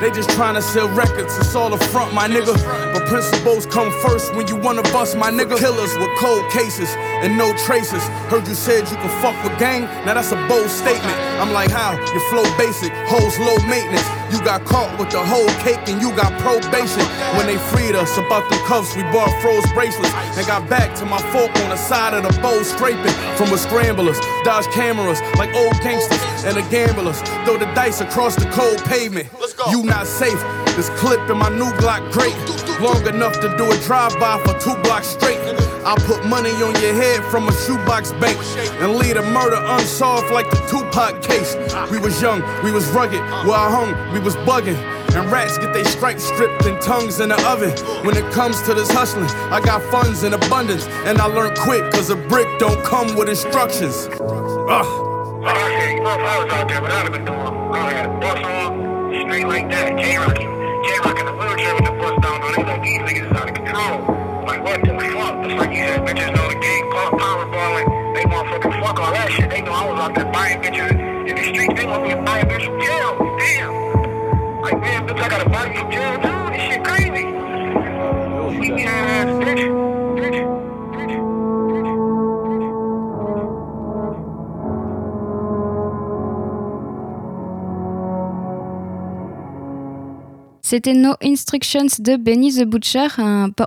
They 0.00 0.10
just 0.10 0.30
trying 0.30 0.54
to 0.54 0.62
sell 0.62 0.88
records, 0.90 1.36
it's 1.38 1.54
all 1.54 1.72
a 1.72 1.78
front, 1.78 2.12
my 2.12 2.28
nigga. 2.28 2.54
But 2.92 3.06
principles 3.08 3.66
come 3.66 3.90
first 4.02 4.34
when 4.34 4.46
you 4.46 4.56
wanna 4.56 4.82
bust, 4.82 5.16
my 5.16 5.30
nigga. 5.30 5.58
Killers 5.58 5.96
with 5.96 6.10
cold 6.18 6.50
cases 6.50 6.90
and 7.24 7.36
no 7.38 7.52
traces. 7.64 8.02
Heard 8.28 8.46
you 8.46 8.54
said 8.54 8.88
you 8.90 8.96
can 8.96 9.10
fuck 9.22 9.36
with 9.42 9.58
gang, 9.58 9.82
now 10.04 10.14
that's 10.14 10.32
a 10.32 10.48
bold 10.48 10.68
statement. 10.68 11.16
I'm 11.40 11.52
like, 11.52 11.70
how? 11.70 11.96
Your 12.12 12.24
flow 12.30 12.44
basic, 12.58 12.92
hoes 13.08 13.38
low 13.38 13.56
maintenance. 13.66 14.06
You 14.30 14.42
got 14.44 14.64
caught 14.64 14.98
with 14.98 15.10
the 15.10 15.22
whole 15.22 15.48
cake 15.62 15.88
and 15.88 16.00
you 16.02 16.10
got 16.16 16.32
probation. 16.40 17.04
When 17.36 17.46
they 17.46 17.58
freed 17.70 17.94
us 17.94 18.18
about 18.18 18.48
the 18.50 18.56
cuffs, 18.66 18.96
we 18.96 19.02
bought 19.04 19.30
froze 19.40 19.66
bracelets 19.72 20.12
and 20.36 20.46
got 20.46 20.68
back 20.68 20.94
to 20.96 21.04
my 21.04 21.18
fork 21.32 21.54
on 21.62 21.70
the 21.70 21.76
side 21.76 22.14
of 22.14 22.22
the 22.22 22.40
bowl 22.40 22.64
scraping 22.64 23.14
from 23.36 23.52
a 23.52 23.58
scramblers, 23.58 24.18
dodge 24.42 24.66
cameras 24.72 25.20
like 25.38 25.54
old 25.54 25.74
gangsters 25.80 26.22
and 26.44 26.56
the 26.56 26.66
gamblers. 26.70 27.20
Throw 27.44 27.58
the 27.58 27.66
dice 27.74 28.00
across 28.00 28.34
the 28.36 28.48
cold 28.50 28.82
pavement. 28.84 29.28
You 29.70 29.84
not 29.84 30.06
safe. 30.06 30.65
This 30.76 30.90
clip 31.00 31.30
in 31.30 31.38
my 31.38 31.48
new 31.48 31.72
Glock 31.80 32.12
great. 32.12 32.36
Long 32.82 33.06
enough 33.06 33.40
to 33.40 33.48
do 33.56 33.72
a 33.72 33.76
drive-by 33.78 34.42
for 34.44 34.52
two 34.60 34.76
blocks 34.82 35.06
straight. 35.06 35.40
I'll 35.86 35.96
put 35.96 36.26
money 36.26 36.50
on 36.50 36.74
your 36.82 36.92
head 36.92 37.24
from 37.30 37.48
a 37.48 37.52
shoebox 37.52 38.12
bank 38.12 38.36
and 38.82 38.96
leave 38.96 39.16
a 39.16 39.22
murder 39.22 39.56
unsolved 39.56 40.30
like 40.32 40.50
the 40.50 40.58
Tupac 40.68 41.22
case. 41.22 41.56
We 41.90 41.98
was 41.98 42.20
young, 42.20 42.42
we 42.62 42.72
was 42.72 42.86
rugged, 42.90 43.20
where 43.46 43.56
I 43.56 43.70
hung, 43.70 44.12
we 44.12 44.20
was 44.20 44.36
bugging. 44.44 44.76
And 45.16 45.32
rats 45.32 45.56
get 45.56 45.72
they 45.72 45.84
stripes 45.84 46.24
stripped 46.24 46.66
and 46.66 46.78
tongues 46.82 47.20
in 47.20 47.30
the 47.30 47.48
oven. 47.48 47.70
When 48.04 48.14
it 48.14 48.30
comes 48.34 48.60
to 48.64 48.74
this 48.74 48.90
hustling, 48.90 49.30
I 49.50 49.62
got 49.62 49.82
funds 49.84 50.24
in 50.24 50.34
abundance. 50.34 50.86
And 51.06 51.18
I 51.22 51.24
learned 51.24 51.56
quick, 51.56 51.90
cause 51.90 52.10
a 52.10 52.16
brick 52.16 52.58
don't 52.58 52.84
come 52.84 53.16
with 53.16 53.30
instructions. 53.30 54.08
Ugh. 54.20 55.06
I 55.46 56.44
was 56.44 56.52
out 56.52 56.68
there, 56.68 56.84
I'd 56.84 56.92
have 56.92 57.12
been 57.12 57.24
doing? 57.24 57.38
I 57.38 58.04
on, 58.44 59.26
straight 59.26 59.46
like 59.46 59.70
that. 59.70 60.55
J-Rocking. 60.86 61.26
J-Rocking 61.26 61.26
the 61.26 61.32
wheelchair 61.34 61.74
with 61.74 61.84
the 61.84 61.92
bus 61.98 62.14
down 62.22 62.42
on 62.42 62.54
it. 62.54 62.66
Like, 62.66 62.82
these 62.82 62.98
niggas 62.98 63.26
is 63.30 63.36
out 63.36 63.48
of 63.48 63.54
control. 63.54 63.98
Like, 64.46 64.62
what 64.62 64.80
the 64.82 64.92
fuck? 64.94 65.34
Just 65.42 65.56
like 65.58 65.72
you 65.74 65.82
said, 65.86 66.00
bitches 66.06 66.30
know 66.34 66.46
the 66.48 66.58
game, 66.60 66.90
power 66.92 67.46
balling. 67.46 67.88
They 68.14 68.24
motherfucking 68.24 68.80
fuck 68.80 69.00
all 69.00 69.12
that 69.12 69.30
shit. 69.32 69.50
They 69.50 69.62
know 69.62 69.72
I 69.72 69.90
was 69.90 69.98
out 70.00 70.14
there 70.14 70.30
buying 70.32 70.60
bitches 70.62 70.90
in 71.28 71.34
the 71.34 71.42
streets. 71.42 71.74
They 71.74 71.86
want 71.86 72.02
me 72.04 72.10
to 72.10 72.22
buy 72.22 72.38
a 72.38 72.46
bitch 72.46 72.64
from 72.64 72.80
jail. 72.80 73.18
Damn. 73.38 73.74
Like, 74.62 74.80
man, 74.80 75.06
bitch, 75.08 75.20
I 75.20 75.28
gotta 75.28 75.48
buy 75.50 75.66
you 75.66 75.80
from 75.80 75.90
jail, 75.90 76.14
too. 76.22 76.50
This 76.52 76.62
shit 76.62 76.84
crazy. 76.84 77.24
Ass, 78.86 79.26
bitch. 79.42 79.62
Bitch. 80.16 80.65
C'était 90.68 90.94
No 90.94 91.12
Instructions 91.22 91.86
de 92.00 92.16
Benny 92.16 92.52
the 92.52 92.64
Butcher, 92.64 93.06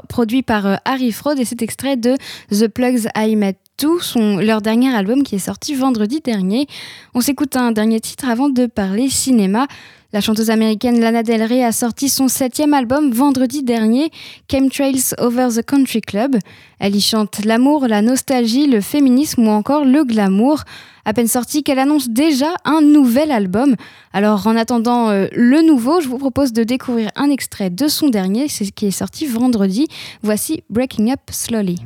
produit 0.09 0.43
par 0.43 0.65
euh, 0.65 0.75
Harry 0.83 1.13
Fraud, 1.13 1.39
et 1.39 1.45
cet 1.45 1.61
extrait 1.61 1.95
de 1.95 2.17
The 2.51 2.67
Plugs 2.67 3.07
I 3.15 3.37
Met 3.37 3.55
Son, 4.01 4.37
leur 4.37 4.61
dernier 4.61 4.93
album 4.93 5.23
qui 5.23 5.35
est 5.35 5.39
sorti 5.39 5.73
vendredi 5.73 6.19
dernier. 6.19 6.67
On 7.13 7.21
s'écoute 7.21 7.55
un 7.55 7.71
dernier 7.71 8.01
titre 8.01 8.27
avant 8.27 8.49
de 8.49 8.65
parler 8.65 9.09
cinéma. 9.09 9.67
La 10.11 10.19
chanteuse 10.19 10.49
américaine 10.49 10.99
Lana 10.99 11.23
Del 11.23 11.43
Rey 11.43 11.63
a 11.63 11.71
sorti 11.71 12.09
son 12.09 12.27
septième 12.27 12.73
album 12.73 13.11
vendredi 13.11 13.63
dernier, 13.63 14.11
Chemtrails 14.51 15.13
Over 15.17 15.47
the 15.55 15.65
Country 15.65 16.01
Club. 16.01 16.37
Elle 16.79 16.95
y 16.95 17.01
chante 17.01 17.45
l'amour, 17.45 17.87
la 17.87 18.01
nostalgie, 18.01 18.67
le 18.67 18.81
féminisme 18.81 19.47
ou 19.47 19.51
encore 19.51 19.85
le 19.85 20.03
glamour. 20.03 20.63
À 21.05 21.13
peine 21.13 21.27
sortie 21.27 21.63
qu'elle 21.63 21.79
annonce 21.79 22.09
déjà 22.09 22.53
un 22.65 22.81
nouvel 22.81 23.31
album. 23.31 23.75
Alors 24.11 24.45
en 24.47 24.57
attendant 24.57 25.09
euh, 25.09 25.27
le 25.33 25.61
nouveau, 25.61 26.01
je 26.01 26.09
vous 26.09 26.17
propose 26.17 26.51
de 26.51 26.63
découvrir 26.63 27.11
un 27.15 27.29
extrait 27.29 27.69
de 27.69 27.87
son 27.87 28.09
dernier, 28.09 28.49
ce 28.49 28.65
qui 28.65 28.87
est 28.87 28.91
sorti 28.91 29.25
vendredi. 29.25 29.87
Voici 30.21 30.63
Breaking 30.69 31.11
Up 31.11 31.21
Slowly. 31.31 31.77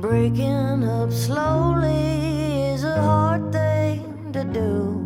Breaking 0.00 0.82
up 0.88 1.12
slowly 1.12 2.72
is 2.72 2.84
a 2.84 3.02
hard 3.02 3.52
thing 3.52 4.32
to 4.32 4.44
do. 4.44 5.04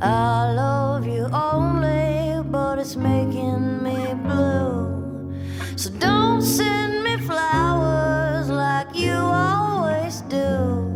I 0.00 0.52
love 0.52 1.04
you 1.04 1.24
only, 1.32 2.40
but 2.48 2.78
it's 2.78 2.94
making 2.94 3.82
me 3.82 4.14
blue. 4.22 5.34
So 5.74 5.90
don't 5.90 6.42
send 6.42 7.02
me 7.02 7.16
flowers 7.26 8.48
like 8.48 8.94
you 8.94 9.14
always 9.14 10.20
do. 10.30 10.94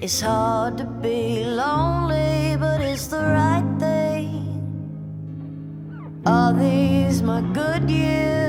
It's 0.00 0.20
hard 0.20 0.78
to 0.78 0.84
be 0.84 1.44
lonely, 1.44 2.56
but 2.56 2.80
it's 2.82 3.08
the 3.08 3.18
right 3.18 3.66
thing. 3.80 4.62
Are 6.24 6.52
these 6.52 7.20
my 7.20 7.40
good 7.52 7.90
years, 7.90 8.41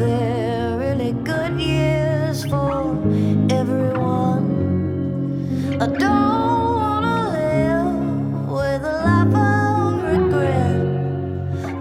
Are 0.00 0.78
really 0.78 1.12
good 1.24 1.60
years 1.60 2.44
for 2.44 2.96
everyone? 3.50 4.46
I 5.80 5.86
don't 5.86 6.74
wanna 6.80 7.18
live 7.38 8.48
with 8.48 8.82
a 8.84 8.96
life 9.08 9.34
of 9.34 10.02
regret. 10.04 10.86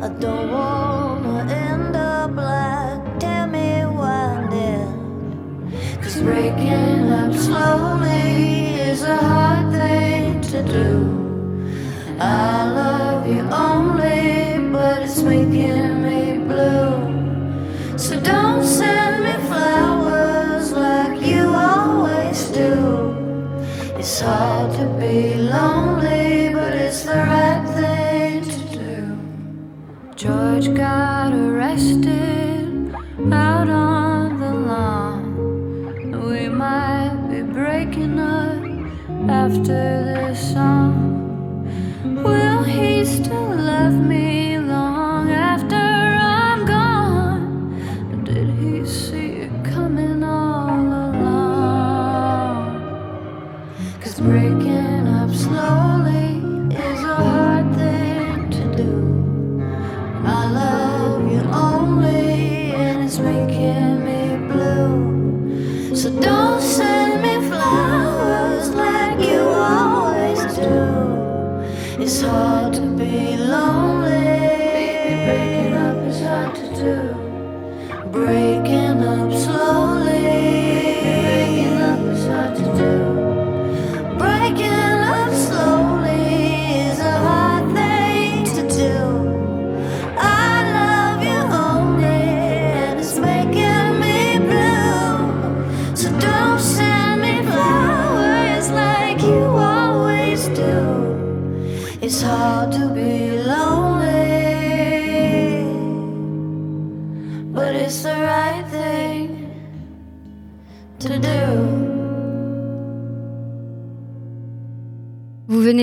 I 0.04 0.10
don't 0.20 0.52
wanna 0.52 1.54
end 1.54 1.96
up 1.96 2.36
like 2.36 3.20
Tammy 3.20 3.86
breaking 6.24 7.12
up 7.12 7.34
slowly 7.34 8.82
is 8.90 9.04
a 9.04 9.18
hard 9.18 9.72
thing 9.72 10.42
to 10.42 10.64
do. 10.64 10.90
I 12.20 12.57
wasted 31.78 32.27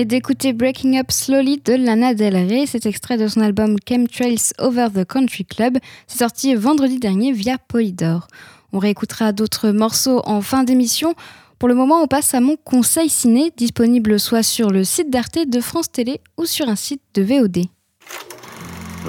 d'écouter 0.05 0.53
Breaking 0.53 0.97
Up 0.99 1.11
Slowly 1.11 1.61
de 1.65 1.73
Lana 1.73 2.13
Del 2.13 2.35
Rey, 2.35 2.65
cet 2.65 2.85
extrait 2.85 3.17
de 3.17 3.27
son 3.27 3.41
album 3.41 3.75
Chemtrails 3.87 4.53
Over 4.59 4.87
the 4.93 5.05
Country 5.05 5.45
Club. 5.45 5.77
C'est 6.07 6.19
sorti 6.19 6.53
vendredi 6.55 6.99
dernier 6.99 7.31
via 7.31 7.57
Polydor. 7.57 8.27
On 8.71 8.79
réécoutera 8.79 9.31
d'autres 9.31 9.71
morceaux 9.71 10.21
en 10.25 10.41
fin 10.41 10.63
d'émission. 10.63 11.13
Pour 11.59 11.69
le 11.69 11.75
moment, 11.75 12.01
on 12.01 12.07
passe 12.07 12.33
à 12.33 12.39
mon 12.39 12.55
conseil 12.55 13.09
ciné, 13.09 13.51
disponible 13.57 14.19
soit 14.19 14.43
sur 14.43 14.69
le 14.69 14.83
site 14.83 15.09
d'Arte 15.09 15.39
de 15.47 15.59
France 15.59 15.91
Télé 15.91 16.21
ou 16.37 16.45
sur 16.45 16.69
un 16.69 16.75
site 16.75 17.01
de 17.15 17.23
VOD. 17.23 17.57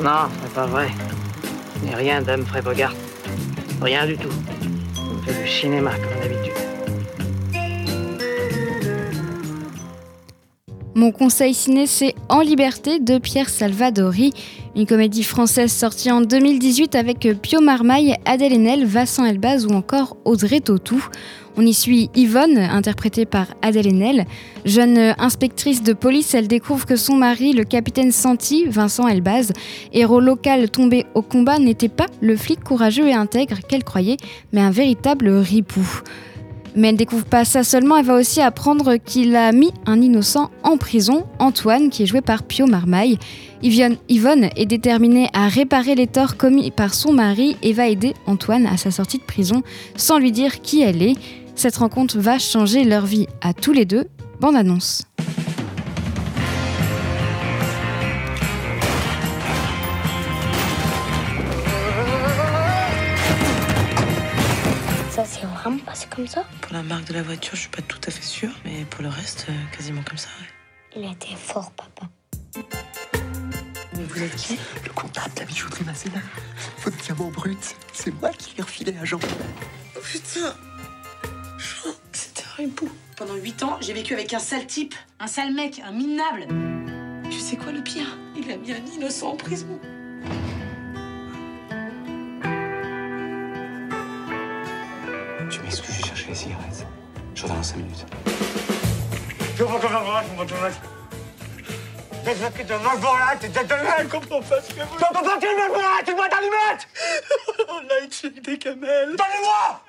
Non, 0.03 0.29
c'est 0.43 0.55
pas 0.55 0.67
vrai. 0.67 0.89
Mais 1.85 1.95
rien 1.95 2.23
d'Humphrey 2.23 2.63
Bogart. 2.63 2.95
Rien 3.83 4.07
du 4.07 4.17
tout. 4.17 4.33
On 4.99 5.23
fait 5.23 5.43
du 5.43 5.49
cinéma 5.49 5.93
comme 5.93 6.21
d'habitude. 6.21 6.66
Mon 10.97 11.13
conseil 11.13 11.53
ciné, 11.53 11.87
c'est 11.87 12.15
En 12.31 12.41
liberté 12.41 13.01
de 13.01 13.19
Pierre 13.19 13.51
Salvadori, 13.51 14.33
une 14.75 14.87
comédie 14.87 15.25
française 15.25 15.71
sortie 15.71 16.11
en 16.11 16.23
2018 16.23 16.95
avec 16.95 17.29
Pio 17.43 17.61
Marmaille, 17.61 18.15
Adèle 18.25 18.55
Haenel, 18.55 18.87
Vincent 18.87 19.27
Elbaz 19.27 19.67
ou 19.67 19.75
encore 19.75 20.17
Audrey 20.25 20.61
Tautou. 20.61 21.07
On 21.59 21.67
y 21.67 21.75
suit 21.75 22.09
Yvonne, 22.15 22.57
interprétée 22.57 23.27
par 23.27 23.49
Adèle 23.61 23.89
Haenel. 23.89 24.25
Jeune 24.65 25.15
inspectrice 25.19 25.83
de 25.83 25.93
police, 25.93 26.33
elle 26.33 26.49
découvre 26.49 26.87
que 26.87 26.97
son 26.97 27.17
mari, 27.17 27.53
le 27.53 27.65
capitaine 27.65 28.11
Santi, 28.11 28.65
Vincent 28.65 29.07
Elbaz, 29.07 29.53
héros 29.93 30.21
local 30.21 30.71
tombé 30.71 31.05
au 31.13 31.21
combat, 31.21 31.59
n'était 31.59 31.91
pas 31.91 32.07
le 32.23 32.39
flic 32.39 32.65
courageux 32.65 33.07
et 33.07 33.13
intègre 33.13 33.59
qu'elle 33.69 33.85
croyait, 33.85 34.17
mais 34.55 34.63
un 34.63 34.71
véritable 34.71 35.29
ripou. 35.29 35.87
Mais 36.77 36.91
elle 36.91 36.97
découvre 36.97 37.25
pas 37.25 37.47
ça 37.47 37.65
seulement, 37.65 37.97
elle 37.97 38.05
va 38.05 38.15
aussi 38.15 38.43
apprendre 38.43 38.97
qu'il 38.97 39.35
a 39.35 39.51
mis 39.51 39.73
un 39.87 40.01
innocent 40.01 40.51
en 40.63 40.77
prison, 40.77 41.25
Antoine, 41.39 41.89
qui 41.89 42.03
est 42.03 42.07
joué 42.07 42.21
par 42.21 42.43
Pio 42.43 42.67
Marmaille. 42.67 43.19
Yvonne, 43.63 43.97
Yvonne 44.11 44.51
est 44.57 44.67
déterminée 44.67 45.29
à 45.33 45.49
réparer 45.49 45.95
les 45.95 46.07
torts 46.07 46.37
commis 46.37 46.71
par 46.71 46.93
son 46.93 47.15
mari 47.15 47.57
et 47.63 47.73
va 47.73 47.89
aider 47.89 48.13
Antoine 48.27 48.67
à 48.67 48.77
sa 48.77 48.91
sortie 48.91 49.19
de 49.19 49.25
prison 49.25 49.63
sans 49.97 50.19
lui 50.19 50.33
dire 50.33 50.61
qui 50.61 50.83
elle 50.83 51.03
est. 51.03 51.15
Cette 51.55 51.77
rencontre 51.77 52.19
va 52.19 52.39
changer 52.39 52.85
leur 52.85 53.07
vie 53.07 53.27
à 53.41 53.55
tous 53.55 53.73
les 53.73 53.87
deux. 53.87 54.07
Bande 54.41 54.57
annonce. 54.57 55.05
Passé 65.97 66.09
comme 66.15 66.27
ça? 66.27 66.45
Pour 66.61 66.75
la 66.75 66.83
marque 66.83 67.07
de 67.07 67.15
la 67.15 67.23
voiture, 67.23 67.55
je 67.55 67.61
suis 67.61 67.71
pas 67.71 67.81
tout 67.83 67.99
à 68.07 68.11
fait 68.11 68.23
sûre, 68.23 68.53
mais 68.65 68.85
pour 68.91 69.03
le 69.03 69.09
reste, 69.09 69.47
euh, 69.49 69.53
quasiment 69.75 70.03
comme 70.03 70.19
ça. 70.19 70.29
ouais. 70.41 71.01
Il 71.03 71.11
était 71.11 71.35
fort, 71.37 71.71
papa. 71.73 72.07
Mais 73.95 74.05
vous 74.05 74.23
êtes 74.23 74.37
qui? 74.37 74.59
Le 74.85 74.91
comptable 74.93 75.33
de 75.35 75.41
la 75.41 75.47
bijouterie 75.47 75.85
Masséna. 75.85 76.21
Votre 76.85 76.97
diamant 76.99 77.31
brut, 77.31 77.77
c'est 77.93 78.13
moi 78.21 78.31
qui 78.31 78.55
l'ai 78.57 78.63
refilé 78.63 78.95
à 79.01 79.05
Jean. 79.05 79.19
Oh 79.97 80.01
putain 80.03 80.55
Jean, 81.59 81.91
c'était 82.13 82.43
un 82.43 82.57
ripou. 82.57 82.91
Pendant 83.17 83.35
8 83.35 83.63
ans, 83.63 83.79
j'ai 83.81 83.95
vécu 83.95 84.13
avec 84.13 84.35
un 84.35 84.39
sale 84.39 84.67
type, 84.67 84.95
un 85.19 85.27
sale 85.27 85.55
mec, 85.55 85.81
un 85.83 85.93
minable. 85.93 86.47
Tu 87.31 87.41
sais 87.41 87.57
quoi 87.57 87.73
le 87.73 87.83
pire? 87.83 88.19
Il 88.37 88.51
a 88.51 88.57
mis 88.59 88.73
un 88.73 88.85
innocent 88.95 89.31
en 89.33 89.37
prison. 89.37 89.81
Tu 95.49 95.61
m'excuses, 95.61 95.95
j'ai 95.97 96.03
cherché 96.03 96.27
les 96.29 96.35
cigarettes. 96.35 96.87
Je 97.35 97.43
reviens 97.43 97.57
dans 97.57 97.63
5 97.63 97.77
minutes. 97.77 98.07
Je 99.57 99.63
vois 99.63 99.79
que 99.79 99.87
la 99.87 99.91
je 99.91 100.35
vois 100.35 100.45
que 100.45 100.51
Des 102.25 102.35
gens 102.35 102.51
qui 102.51 102.65
te 102.65 102.73
mangent 102.73 103.01
pour 103.01 103.15
là, 103.15 103.37
t'es 103.39 103.49
dégueulasse, 103.49 104.09
comprends 104.11 104.43
pas 104.43 104.61
ce 104.61 104.75
que 104.75 104.81
vous... 104.81 104.97
T'entends 104.99 105.23
pas 105.23 105.39
qu'il 105.39 105.49
me 105.49 105.79
là, 105.79 106.03
tu 106.05 106.15
dois 106.15 106.29
t'allumer 106.29 106.57
Oh 107.69 107.81
là, 107.89 107.95
il 108.03 108.09
tue 108.09 108.31
des 108.41 108.59
camels 108.59 109.11
Donnez-moi 109.11 109.83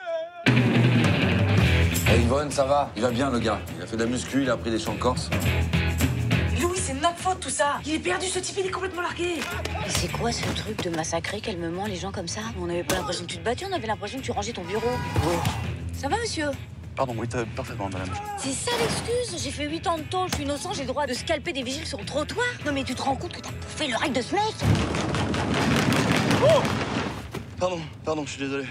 Hey 2.08 2.22
Yvonne, 2.22 2.52
ça 2.52 2.63
va? 2.65 2.91
Il 2.96 3.02
va 3.02 3.10
bien 3.10 3.30
le 3.32 3.39
gars. 3.39 3.60
Il 3.78 3.84
a 3.84 3.88
fait 3.88 3.98
de 3.98 4.04
la 4.04 4.10
muscu, 4.10 4.43
il 4.43 4.50
a 4.50 4.58
pris 4.58 4.72
des 4.72 4.80
champs 4.80 4.93
de 4.93 5.00
corse. 5.00 5.30
Louis, 6.62 6.78
c'est 6.78 6.93
notre 6.93 7.17
faute 7.17 7.39
tout 7.39 7.50
ça. 7.50 7.80
Il 7.86 7.93
est 7.93 8.00
perdu, 8.00 8.26
ce 8.28 8.39
type, 8.39 8.56
il 8.60 8.65
est 8.65 8.72
complètement 8.72 9.02
largué. 9.02 9.36
Mais 9.80 9.89
c'est 9.89 10.12
quoi 10.12 10.32
ce 10.32 10.43
truc 10.56 10.84
de 10.84 10.89
massacrer 10.89 11.39
calmement 11.39 11.86
les 11.86 11.96
gens 11.96 12.12
comme 12.12 12.28
ça? 12.28 12.41
On 12.60 12.65
n'avait 12.65 12.84
pas 12.84 12.96
l'impression 12.96 13.26
que 13.26 13.30
tu 13.30 13.38
te 13.38 13.43
battais, 13.43 13.65
on 13.70 13.74
avait 13.74 13.88
l'impression 13.88 14.17
que 14.20 14.24
tu 14.24 14.32
rangeais 14.32 14.54
ton 14.54 14.63
bureau. 14.63 14.89
Ça 15.93 16.08
va, 16.08 16.17
monsieur? 16.17 16.50
Pardon, 16.96 17.13
oui, 17.17 17.28
t'as 17.28 17.46
parfaitement, 17.46 17.89
madame. 17.89 18.10
C'est 18.39 18.52
ça 18.52 18.72
l'excuse. 18.80 19.43
J'ai 19.43 19.52
fait 19.52 19.67
8 19.70 19.88
ans 19.88 19.98
de 19.98 20.04
tôle, 20.04 20.30
je 20.30 20.36
suis 20.36 20.43
innocent, 20.46 20.74
j'ai 20.74 20.82
le 20.82 20.88
droit 20.88 21.06
de 21.06 21.13
scalper 21.13 21.54
des 21.54 21.62
vigiles 21.62 21.86
sur 21.86 22.00
le 22.00 22.06
trottoir. 22.06 22.48
Non 22.65 22.72
mais 22.72 22.84
tu 22.84 22.96
te 22.96 23.02
rends 23.04 23.15
compte 23.15 23.34
que 23.34 23.41
t'as 23.41 23.52
bouffé 23.52 23.88
le 23.88 23.96
règle 23.96 24.15
de 24.15 24.22
ce 24.22 24.34
mec 24.34 24.43
Oh 26.43 26.62
Pardon, 27.60 27.80
pardon, 28.04 28.24
je 28.26 28.32
suis 28.32 28.41
désolé. 28.41 28.65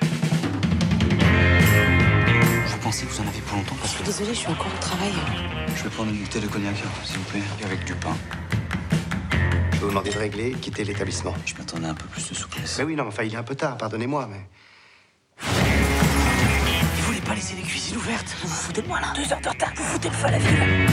Je 2.77 2.83
pensais 2.83 3.07
que 3.07 3.11
vous 3.11 3.21
en 3.23 3.27
aviez 3.27 3.41
pour 3.41 3.57
longtemps 3.57 3.75
parce 3.81 3.95
que... 3.95 4.03
Désolée, 4.03 4.35
je 4.35 4.39
suis 4.41 4.49
encore 4.49 4.67
au 4.67 4.79
travail. 4.79 5.13
Je 5.75 5.83
vais 5.83 5.89
prendre 5.89 6.11
une 6.11 6.19
bouteille 6.19 6.43
de 6.43 6.47
cognac, 6.47 6.75
s'il 7.05 7.17
vous 7.17 7.25
plaît, 7.25 7.41
et 7.61 7.65
avec 7.65 7.85
du 7.85 7.95
pain. 7.95 8.15
Je 9.73 9.77
vais 9.77 9.81
vous 9.81 9.89
demander 9.89 10.11
de 10.11 10.19
régler 10.19 10.49
et 10.49 10.53
quitter 10.53 10.85
l'établissement. 10.85 11.35
Je 11.47 11.55
m'attendais 11.55 11.87
à 11.87 11.91
un 11.91 11.95
peu 11.95 12.05
plus 12.07 12.29
de 12.29 12.35
souplesse. 12.35 12.77
Mais 12.79 12.85
oui, 12.85 12.95
non, 12.95 13.05
mais 13.05 13.09
enfin, 13.09 13.23
il 13.23 13.33
est 13.33 13.39
un 13.39 13.43
peu 13.43 13.55
tard, 13.55 13.79
pardonnez-moi, 13.79 14.29
mais. 14.31 14.47
Vous 15.41 17.03
voulez 17.07 17.21
pas 17.23 17.35
laisser 17.35 17.57
les 17.57 17.63
cuisines 17.63 17.97
ouvertes? 17.97 18.37
Vous 18.43 18.49
vous 18.49 18.55
foutez 18.55 18.83
de 18.83 18.89
moi 18.89 19.01
là 19.01 19.07
Deux 19.17 19.33
heures 19.33 19.41
de 19.41 19.49
retard, 19.49 19.73
vous 19.75 19.83
foutez 19.83 20.09
le 20.09 20.15
feu 20.15 20.27
à 20.27 20.31
la 20.33 20.39
ville 20.39 20.87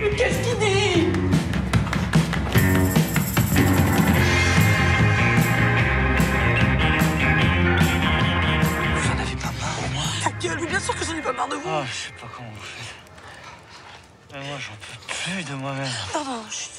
Mais 0.00 0.10
qu'est-ce 0.16 0.38
qu'il 0.48 0.61
sûr 10.82 10.96
que 10.96 11.04
j'en 11.04 11.16
ai 11.16 11.22
pas 11.22 11.32
marre 11.32 11.48
de 11.48 11.54
vous 11.54 11.68
Ah, 11.68 11.84
je 11.86 11.92
sais 11.92 12.12
pas 12.20 12.28
comment 12.36 12.48
vous 12.50 12.62
faites. 12.62 12.94
Mais 14.32 14.48
moi, 14.48 14.58
j'en 14.58 14.72
peux 14.72 15.14
plus 15.14 15.44
de 15.44 15.54
moi-même. 15.54 15.86
Chut. 16.50 16.70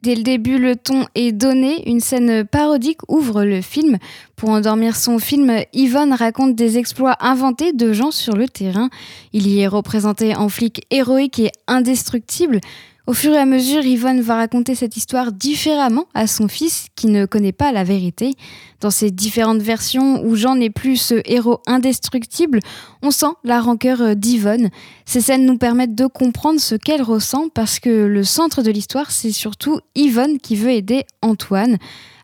Dès 0.00 0.14
le 0.14 0.22
début, 0.22 0.58
le 0.58 0.76
ton 0.76 1.06
est 1.16 1.32
donné. 1.32 1.88
Une 1.90 1.98
scène 1.98 2.44
parodique 2.44 3.00
ouvre 3.08 3.42
le 3.42 3.60
film. 3.60 3.98
Pour 4.36 4.50
endormir 4.50 4.94
son 4.94 5.18
film, 5.18 5.64
Yvonne 5.72 6.12
raconte 6.12 6.54
des 6.54 6.78
exploits 6.78 7.16
inventés 7.18 7.72
de 7.72 7.92
gens 7.92 8.12
sur 8.12 8.36
le 8.36 8.48
terrain. 8.48 8.90
Il 9.32 9.48
y 9.48 9.58
est 9.58 9.66
représenté 9.66 10.36
en 10.36 10.48
flic 10.48 10.86
héroïque 10.90 11.40
et 11.40 11.50
indestructible. 11.66 12.60
Au 13.08 13.14
fur 13.14 13.32
et 13.32 13.38
à 13.38 13.46
mesure, 13.46 13.86
Yvonne 13.86 14.20
va 14.20 14.36
raconter 14.36 14.74
cette 14.74 14.98
histoire 14.98 15.32
différemment 15.32 16.04
à 16.12 16.26
son 16.26 16.46
fils 16.46 16.88
qui 16.94 17.06
ne 17.06 17.24
connaît 17.24 17.52
pas 17.52 17.72
la 17.72 17.82
vérité. 17.82 18.34
Dans 18.82 18.90
ces 18.90 19.10
différentes 19.10 19.62
versions 19.62 20.22
où 20.26 20.36
Jean 20.36 20.56
n'est 20.56 20.68
plus 20.68 20.98
ce 20.98 21.22
héros 21.24 21.62
indestructible, 21.66 22.60
on 23.00 23.10
sent 23.10 23.32
la 23.44 23.62
rancœur 23.62 24.14
d'Yvonne. 24.14 24.68
Ces 25.06 25.22
scènes 25.22 25.46
nous 25.46 25.56
permettent 25.56 25.94
de 25.94 26.04
comprendre 26.04 26.60
ce 26.60 26.74
qu'elle 26.74 27.00
ressent 27.00 27.48
parce 27.48 27.80
que 27.80 27.88
le 27.88 28.24
centre 28.24 28.60
de 28.60 28.70
l'histoire, 28.70 29.10
c'est 29.10 29.32
surtout 29.32 29.80
Yvonne 29.94 30.38
qui 30.38 30.54
veut 30.54 30.72
aider 30.72 31.04
Antoine. 31.22 31.78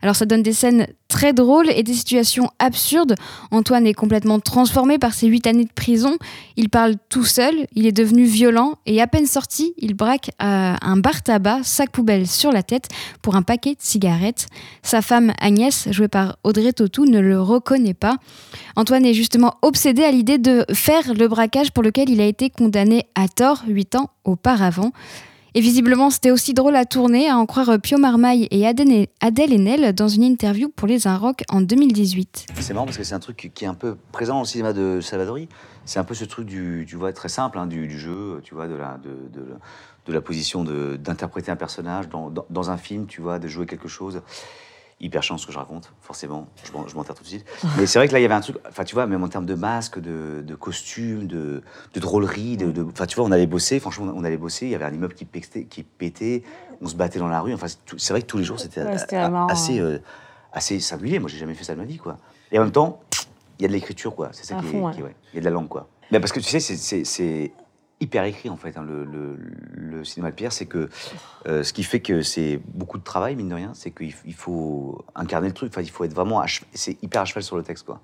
Alors 0.05 0.17
ça 0.17 0.27
donne 0.27 0.43
des 0.43 0.53
scènes 0.53 0.87
très 1.09 1.33
drôles 1.33 1.71
et 1.71 1.83
des 1.83 1.95
situations 1.95 2.51
absurdes. 2.59 3.15
Antoine 3.51 3.87
est 3.87 3.95
complètement 3.95 4.39
transformé 4.39 4.99
par 4.99 5.15
ses 5.15 5.29
huit 5.29 5.47
années 5.47 5.65
de 5.65 5.73
prison. 5.73 6.19
Il 6.59 6.69
parle 6.69 6.97
tout 7.09 7.25
seul, 7.25 7.55
il 7.75 7.87
est 7.87 7.93
devenu 7.93 8.25
violent 8.25 8.75
et 8.85 9.01
à 9.01 9.07
peine 9.07 9.25
sorti, 9.25 9.73
il 9.79 9.95
braque 9.95 10.29
euh, 10.43 10.75
un 10.79 10.97
bar 10.99 11.23
tabac, 11.23 11.61
sac 11.63 11.91
poubelle 11.91 12.27
sur 12.27 12.53
la 12.53 12.63
tête 12.63 12.89
pour 13.23 13.35
un 13.35 13.41
paquet 13.41 13.71
de 13.71 13.81
cigarettes. 13.81 14.49
Sa 14.83 15.01
femme 15.01 15.33
Agnès, 15.41 15.89
jouée 15.91 16.09
par 16.09 16.37
Audrey 16.45 16.75
Tautou, 16.75 17.07
ne 17.07 17.19
le 17.19 17.41
reconnaît 17.41 17.95
pas. 17.95 18.19
Antoine 18.77 19.07
est 19.07 19.15
justement 19.15 19.55
obsédé 19.63 20.05
à 20.05 20.11
l'idée 20.11 20.37
de 20.37 20.67
faire 20.75 21.15
le 21.15 21.29
braquage 21.29 21.73
pour 21.73 21.83
lequel 21.83 22.11
il 22.11 22.21
a 22.21 22.27
été 22.27 22.51
condamné 22.51 23.07
à 23.15 23.27
tort 23.27 23.63
huit 23.67 23.95
ans 23.95 24.11
auparavant. 24.27 24.93
Et 25.57 25.61
visiblement, 25.61 26.11
c'était 26.11 26.33
aussi 26.33 26.53
drôle 26.53 26.75
à 26.75 26.85
tourner, 26.85 27.29
à 27.29 27.39
en 27.39 27.47
croire 27.47 27.79
Pio 27.81 27.97
Marmaille 27.97 28.49
et 28.51 28.67
Adèle 28.67 29.07
Haenel 29.23 29.95
dans 29.95 30.09
une 30.09 30.25
interview 30.25 30.69
pour 30.69 30.89
Les 30.89 31.07
Inrocks 31.07 31.45
en 31.49 31.61
2018. 31.61 32.47
C'est 32.59 32.75
marrant 32.75 32.87
parce 32.87 32.99
que 32.99 33.05
c'est 33.05 33.15
un 33.15 33.21
truc 33.21 33.53
qui 33.55 33.65
est 33.65 33.69
un 33.69 33.75
peu 33.75 33.97
présent 34.11 34.41
au 34.41 34.45
cinéma 34.45 34.73
de 34.73 35.01
Salvadori. 35.01 35.49
C'est 35.85 36.01
un 36.01 36.05
peu 36.05 36.15
ce 36.15 36.25
truc 36.25 36.47
du, 36.47 36.87
tu 36.89 36.97
vois, 36.97 37.13
très 37.13 37.29
simple, 37.29 37.57
hein, 37.61 37.69
du, 37.69 37.89
jeu, 37.97 38.41
tu 38.43 38.55
vois, 38.55 38.67
de 38.67 38.75
la, 38.75 38.99
de, 38.99 39.41
de, 40.07 40.13
la 40.13 40.21
position 40.21 40.65
d'interpréter 40.65 41.53
un 41.53 41.57
personnage 41.57 42.09
dans, 42.09 42.33
dans 42.51 42.71
un 42.71 42.77
film, 42.77 43.07
tu 43.07 43.21
vois, 43.21 43.39
de 43.39 43.47
jouer 43.47 43.67
quelque 43.67 43.89
chose. 43.89 44.23
Hyper 45.01 45.23
chiant 45.23 45.37
ce 45.37 45.47
que 45.47 45.53
je 45.53 45.59
raconte, 45.59 45.93
forcément. 46.01 46.47
Je 46.65 46.73
m'en- 46.73 47.05
tout 47.05 47.23
de 47.23 47.27
suite. 47.29 47.45
Mais 47.79 47.85
c'est 47.87 47.99
vrai 47.99 48.07
que 48.09 48.13
là, 48.13 48.21
il 48.21 48.23
y 48.23 48.25
avait 48.25 48.35
un 48.35 48.41
truc, 48.41 48.57
enfin, 48.69 48.85
tu 48.85 48.95
vois, 48.95 49.07
même 49.07 49.23
en 49.25 49.29
termes 49.29 49.45
de 49.45 49.55
masque, 49.55 49.99
de, 49.99 50.43
de 50.47 50.55
costume, 50.55 51.27
de, 51.27 51.63
de 51.93 52.01
drôlerie, 52.01 52.57
de, 52.57 52.83
enfin, 52.85 53.05
tu 53.07 53.17
vois, 53.17 53.25
on 53.25 53.33
allait 53.33 53.47
bosser, 53.49 53.81
franchement, 53.81 54.13
on 54.15 54.25
allait 54.25 54.37
bosser. 54.37 54.67
Il 54.67 54.71
y 54.73 54.75
avait 54.75 54.85
un 54.85 54.93
immeuble 54.95 55.15
qui 55.15 55.25
pétait, 55.25 55.65
qui 55.65 55.83
pétait 55.83 56.43
on 56.81 56.87
se 56.87 56.95
battait 56.97 57.19
dans 57.19 57.29
la 57.29 57.41
rue. 57.41 57.53
Enfin, 57.55 57.67
c'est 57.97 58.13
vrai 58.13 58.23
que 58.23 58.27
tous 58.27 58.39
les 58.39 58.45
jours, 58.45 58.59
c'était 58.61 58.83
Ouais, 58.83 58.97
assez, 59.49 59.79
euh, 59.81 59.99
assez 60.53 60.79
singulier. 60.81 61.19
Moi, 61.19 61.29
j'ai 61.29 61.39
jamais 61.39 61.55
fait 61.55 61.65
ça 61.65 61.75
de 61.75 61.79
ma 61.81 61.85
vie, 61.85 61.99
quoi. 61.99 62.17
Et 62.53 62.59
en 62.59 62.63
même 62.63 62.73
temps, 62.73 63.01
il 63.59 63.63
y 63.63 63.65
a 63.65 63.69
de 63.69 63.73
l'écriture, 63.73 64.15
quoi. 64.15 64.31
C'est 64.33 64.45
ça 64.45 64.57
qui, 64.57 64.67
est- 64.67 64.71
fond, 64.71 64.87
ouais. 64.87 64.93
qui 64.95 65.01
est- 65.01 65.05
ouais. 65.05 65.15
Il 65.33 65.37
y 65.37 65.39
a 65.39 65.41
de 65.41 65.45
la 65.47 65.51
langue, 65.51 65.69
quoi. 65.69 65.89
Mais 66.13 66.21
parce 66.21 66.33
que 66.33 66.41
tu 66.41 66.49
sais, 66.61 66.61
c'est 66.61 67.53
hyper 68.01 68.25
écrit, 68.25 68.49
en 68.51 68.57
fait, 68.57 68.77
hein, 68.77 68.85
le, 68.87 69.05
le- 69.05 69.39
le 69.73 70.05
cinéma 70.05 70.31
de 70.31 70.37
Pierre. 70.37 70.53
C'est 70.53 70.67
que 70.67 70.89
euh, 71.47 71.63
ce 71.63 71.73
qui 71.73 71.83
fait 71.83 72.01
que 72.01 72.23
c'est 72.23 72.61
beaucoup 72.75 72.99
de 72.99 73.05
travail, 73.05 73.37
mine 73.37 73.49
de 73.49 73.55
rien, 73.55 73.71
c'est 73.75 73.91
qu'il 73.91 74.13
il 74.25 74.35
faut 74.35 75.05
incarner 75.15 75.49
le 75.49 75.55
truc. 75.55 75.71
Enfin, 75.73 75.83
il 75.83 75.91
faut 75.91 76.05
être 76.05 76.15
vraiment. 76.15 76.43
C'est 76.75 77.03
hyper 77.03 77.23
à 77.23 77.25
cheval 77.25 77.43
sur 77.43 77.57
le 77.57 77.63
texte, 77.63 77.87
quoi. 77.87 78.01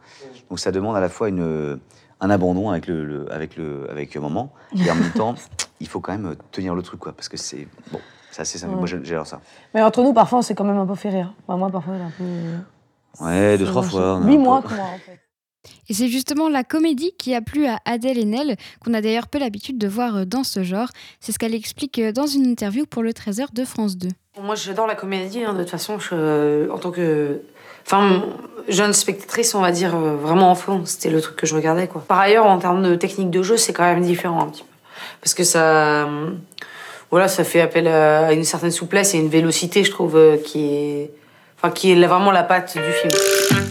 Donc 0.49 0.59
ça 0.59 0.73
demande 0.73 0.97
à 0.97 1.01
la 1.01 1.09
fois 1.09 1.29
une, 1.29 1.79
un 2.21 2.31
abandon 2.31 2.71
avec 2.71 2.87
le, 2.87 3.05
le- 3.05 3.33
avec 3.33 3.57
le, 3.57 3.91
avec 3.91 4.15
le 4.15 4.21
moment, 4.21 4.53
et 4.77 4.91
en 4.91 4.95
même 4.95 5.13
temps, 5.13 5.35
il 5.81 5.89
faut 5.89 6.01
quand 6.01 6.13
même 6.13 6.35
tenir 6.53 6.75
le 6.75 6.83
truc, 6.83 7.01
quoi. 7.01 7.13
Parce 7.13 7.29
que 7.29 7.37
c'est. 7.37 7.67
Bon, 7.93 8.01
c'est 8.31 8.43
assez 8.43 8.59
simple. 8.59 8.73
Ouais. 8.75 8.79
Moi, 8.79 8.87
j'adore 8.87 9.27
ça. 9.27 9.41
Mais 9.75 9.83
entre 9.83 10.03
nous, 10.03 10.13
parfois, 10.13 10.39
on 10.39 10.43
s'est 10.43 10.55
quand 10.55 10.65
même 10.65 10.79
un 10.79 10.87
peu 10.87 10.95
fait 10.95 11.11
rire. 11.11 11.35
Enfin, 11.47 11.59
moi, 11.59 11.69
parfois, 11.71 11.95
un 11.95 12.13
peu. 12.17 13.25
Ouais, 13.25 13.59
deux, 13.59 13.65
trois 13.67 13.83
fois. 13.83 14.21
Huit 14.25 14.37
peu- 14.37 14.43
mois, 14.43 14.59
en 14.59 14.63
fait. 14.63 15.21
Et 15.89 15.95
c'est 15.95 16.09
justement 16.09 16.49
la 16.49 16.65
comédie 16.65 17.13
qui 17.19 17.35
a 17.35 17.41
plu 17.43 17.67
à 17.67 17.79
Adèle 17.85 18.19
Haenel, 18.19 18.57
qu'on 18.85 18.95
a 18.95 19.01
d'ailleurs 19.01 19.29
peu 19.29 19.39
l'habitude 19.39 19.77
de 19.79 19.89
voir 19.89 20.17
euh, 20.17 20.25
dans 20.25 20.45
ce 20.45 20.63
genre. 20.63 20.89
C'est 21.21 21.33
ce 21.33 21.39
qu'elle 21.39 21.55
explique 21.55 21.99
euh, 21.99 22.13
dans 22.13 22.27
une 22.27 22.47
interview 22.47 22.87
pour 22.87 23.03
le 23.03 23.11
13h 23.13 23.53
de 23.53 23.65
France 23.65 23.97
2. 23.97 24.09
Moi, 24.41 24.55
j'adore 24.55 24.87
la 24.87 24.95
comédie. 24.95 25.45
hein, 25.45 25.53
de 25.53 25.59
toute 25.61 25.71
façon, 25.71 25.99
je- 25.99 26.71
en 26.71 26.79
tant 26.79 26.91
que 26.91 27.43
jeune 28.69 28.93
spectatrice, 28.93 29.55
on 29.55 29.61
va 29.61 29.73
dire, 29.73 29.95
euh, 29.97 30.17
vraiment 30.17 30.51
enfant, 30.51 30.83
c'était 30.87 31.11
le 31.11 31.21
truc 31.21 31.37
que 31.37 31.47
je 31.47 31.55
regardais. 31.55 31.89
Quoi. 31.89 32.05
Par 32.07 32.21
ailleurs, 32.21 32.47
en 32.47 32.59
termes 32.59 32.83
de 32.83 32.95
technique 32.95 33.31
de 33.31 33.43
jeu, 33.43 33.57
c'est 33.57 33.73
quand 33.73 33.83
même 33.85 34.03
différent 34.03 34.43
un 34.43 34.47
petit 34.49 34.63
peu. 34.63 34.69
Parce 35.21 35.35
que 35.35 35.45
ça, 35.45 36.05
euh, 36.07 36.31
voilà, 37.11 37.27
ça 37.29 37.43
fait 37.45 37.61
appel 37.61 37.89
à 37.89 38.33
une 38.33 38.45
certaine 38.45 38.71
souplesse 38.71 39.15
et 39.15 39.19
une 39.19 39.29
vélocité, 39.29 39.83
je 39.83 39.91
trouve, 39.91 40.17
euh, 40.17 40.37
qui 40.37 40.65
est, 40.73 41.11
enfin, 41.57 41.71
qui 41.73 41.91
est 41.91 42.07
vraiment 42.07 42.31
la 42.31 42.45
patte 42.45 42.77
du 42.79 42.93
film. 42.93 43.71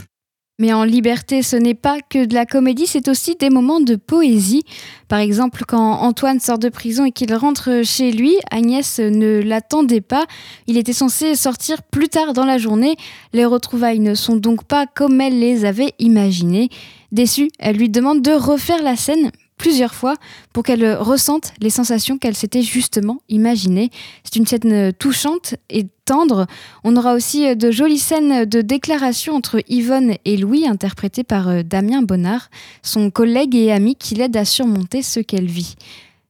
Mais 0.60 0.74
en 0.74 0.84
liberté, 0.84 1.42
ce 1.42 1.56
n'est 1.56 1.74
pas 1.74 2.00
que 2.10 2.26
de 2.26 2.34
la 2.34 2.46
comédie, 2.46 2.86
c'est 2.86 3.08
aussi 3.08 3.36
des 3.36 3.50
moments 3.50 3.80
de 3.80 3.96
poésie. 3.96 4.64
Par 5.08 5.20
exemple, 5.20 5.64
quand 5.66 6.02
Antoine 6.02 6.42
sort 6.42 6.60
de 6.60 6.68
prison 6.68 7.06
et 7.06 7.12
qu'il 7.12 7.34
rentre 7.34 7.82
chez 7.86 8.12
lui, 8.12 8.36
Agnès 8.52 9.00
ne 9.00 9.40
l'attendait 9.42 10.02
pas. 10.02 10.26
Il 10.68 10.78
était 10.78 10.92
censé 10.92 11.36
sortir 11.36 11.82
plus 11.82 12.10
tard 12.10 12.34
dans 12.34 12.46
la 12.46 12.58
journée. 12.58 12.98
Les 13.32 13.46
retrouvailles 13.46 14.02
ne 14.02 14.16
sont 14.16 14.36
donc 14.36 14.66
pas 14.66 14.86
comme 14.86 15.22
elle 15.22 15.40
les 15.40 15.64
avait 15.64 15.94
imaginées. 15.98 16.70
Déçue, 17.14 17.50
elle 17.58 17.78
lui 17.78 17.90
demande 17.90 18.22
de 18.22 18.32
refaire 18.32 18.84
la 18.84 18.98
scène 18.98 19.32
plusieurs 19.60 19.94
fois 19.94 20.16
pour 20.54 20.64
qu'elle 20.64 20.96
ressente 20.96 21.54
les 21.62 21.70
sensations 21.70 22.18
qu'elle 22.18 22.36
s'était 22.36 22.64
justement 22.64 23.20
imaginées. 23.30 23.92
C'est 24.24 24.38
une 24.38 24.48
scène 24.48 24.92
touchante 24.94 25.54
et 25.70 25.86
tendre. 26.06 26.48
On 26.84 26.96
aura 26.96 27.14
aussi 27.14 27.56
de 27.56 27.70
jolies 27.70 28.00
scènes 28.00 28.46
de 28.46 28.62
déclaration 28.62 29.36
entre 29.36 29.62
Yvonne 29.68 30.16
et 30.26 30.38
Louis, 30.38 30.68
interprétées 30.68 31.24
par 31.24 31.50
euh, 31.50 31.62
Damien 31.62 32.02
Bonnard, 32.02 32.50
son 32.82 33.12
collègue 33.12 33.56
et 33.56 33.72
ami 33.72 33.96
qui 33.96 34.16
l'aide 34.16 34.36
à 34.36 34.46
surmonter 34.46 35.04
ce 35.04 35.20
qu'elle 35.20 35.46
vit. 35.46 35.76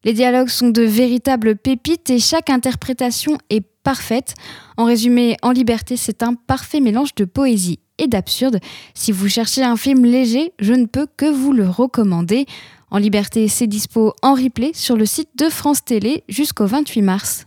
Les 0.03 0.13
dialogues 0.13 0.49
sont 0.49 0.69
de 0.69 0.81
véritables 0.81 1.55
pépites 1.55 2.09
et 2.09 2.19
chaque 2.19 2.49
interprétation 2.49 3.37
est 3.49 3.65
parfaite. 3.83 4.33
En 4.75 4.85
résumé, 4.85 5.37
En 5.43 5.51
liberté, 5.51 5.97
c'est 5.97 6.23
un 6.23 6.33
parfait 6.33 6.79
mélange 6.79 7.13
de 7.15 7.25
poésie 7.25 7.79
et 7.99 8.07
d'absurde. 8.07 8.59
Si 8.93 9.11
vous 9.11 9.27
cherchez 9.27 9.61
un 9.61 9.75
film 9.75 10.05
léger, 10.05 10.53
je 10.59 10.73
ne 10.73 10.85
peux 10.85 11.05
que 11.17 11.25
vous 11.25 11.51
le 11.51 11.69
recommander. 11.69 12.45
En 12.91 12.97
liberté, 12.97 13.47
c'est 13.47 13.67
dispo 13.67 14.13
en 14.23 14.33
replay 14.33 14.71
sur 14.73 14.97
le 14.97 15.05
site 15.05 15.29
de 15.37 15.49
France 15.49 15.85
Télé 15.85 16.23
jusqu'au 16.27 16.65
28 16.65 17.01
mars. 17.03 17.45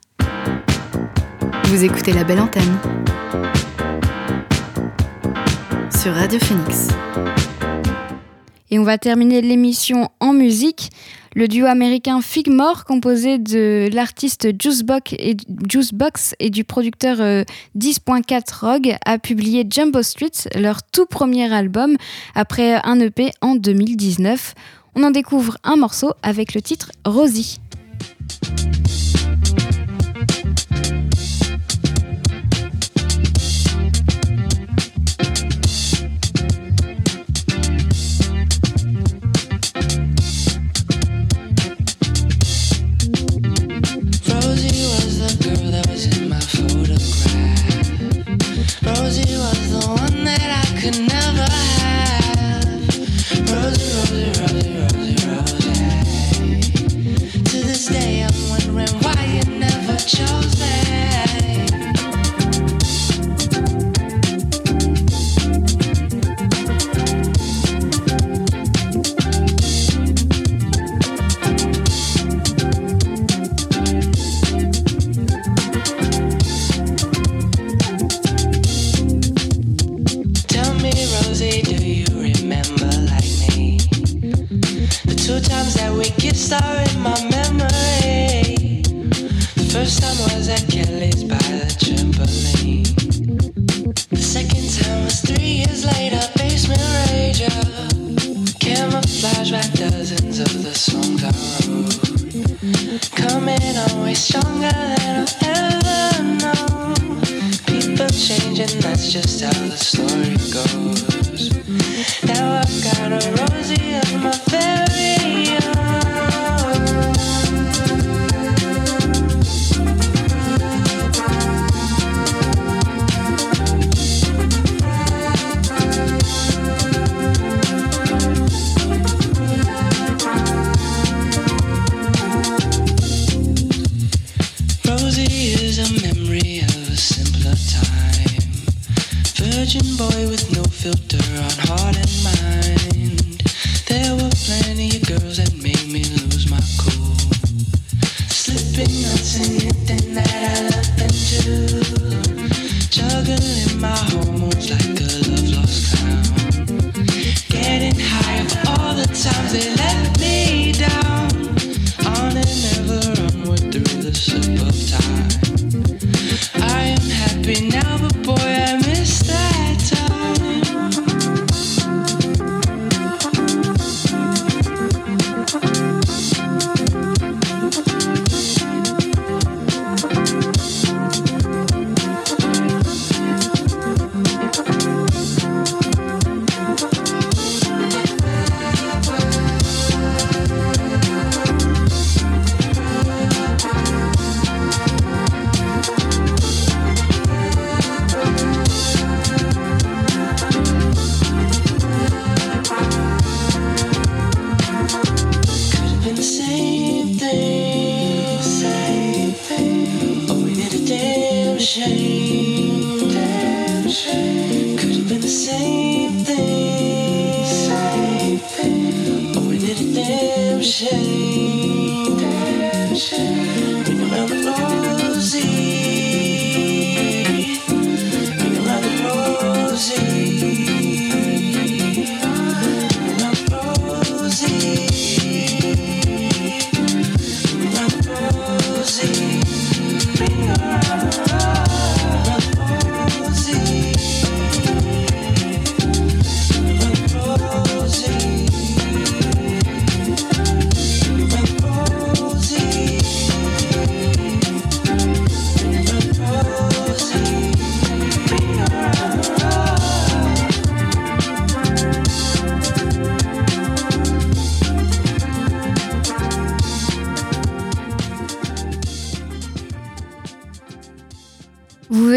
Vous 1.65 1.83
écoutez 1.83 2.13
la 2.13 2.23
belle 2.23 2.39
antenne 2.39 2.79
sur 5.91 6.15
Radio 6.15 6.39
Phoenix. 6.39 6.89
Et 8.71 8.79
on 8.79 8.85
va 8.85 8.99
terminer 8.99 9.41
l'émission 9.41 10.11
en 10.21 10.33
musique. 10.33 10.91
Le 11.35 11.49
duo 11.49 11.67
américain 11.67 12.21
Figmore, 12.21 12.85
composé 12.85 13.39
de 13.39 13.89
l'artiste 13.93 14.49
Juicebox 14.61 15.15
et, 15.19 15.37
Juicebox 15.69 16.35
et 16.39 16.51
du 16.51 16.63
producteur 16.63 17.21
euh, 17.21 17.43
10.4 17.77 18.61
Rogue, 18.61 18.97
a 19.05 19.19
publié 19.19 19.67
Jumbo 19.69 20.03
Street, 20.03 20.31
leur 20.55 20.83
tout 20.85 21.07
premier 21.07 21.53
album, 21.53 21.97
après 22.35 22.81
un 22.85 23.01
EP 23.01 23.31
en 23.41 23.57
2019. 23.57 24.55
On 24.95 25.03
en 25.05 25.11
découvre 25.11 25.57
un 25.65 25.77
morceau 25.77 26.13
avec 26.23 26.55
le 26.55 26.61
titre 26.61 26.93
Rosie. 27.05 27.61
show. 60.17 60.42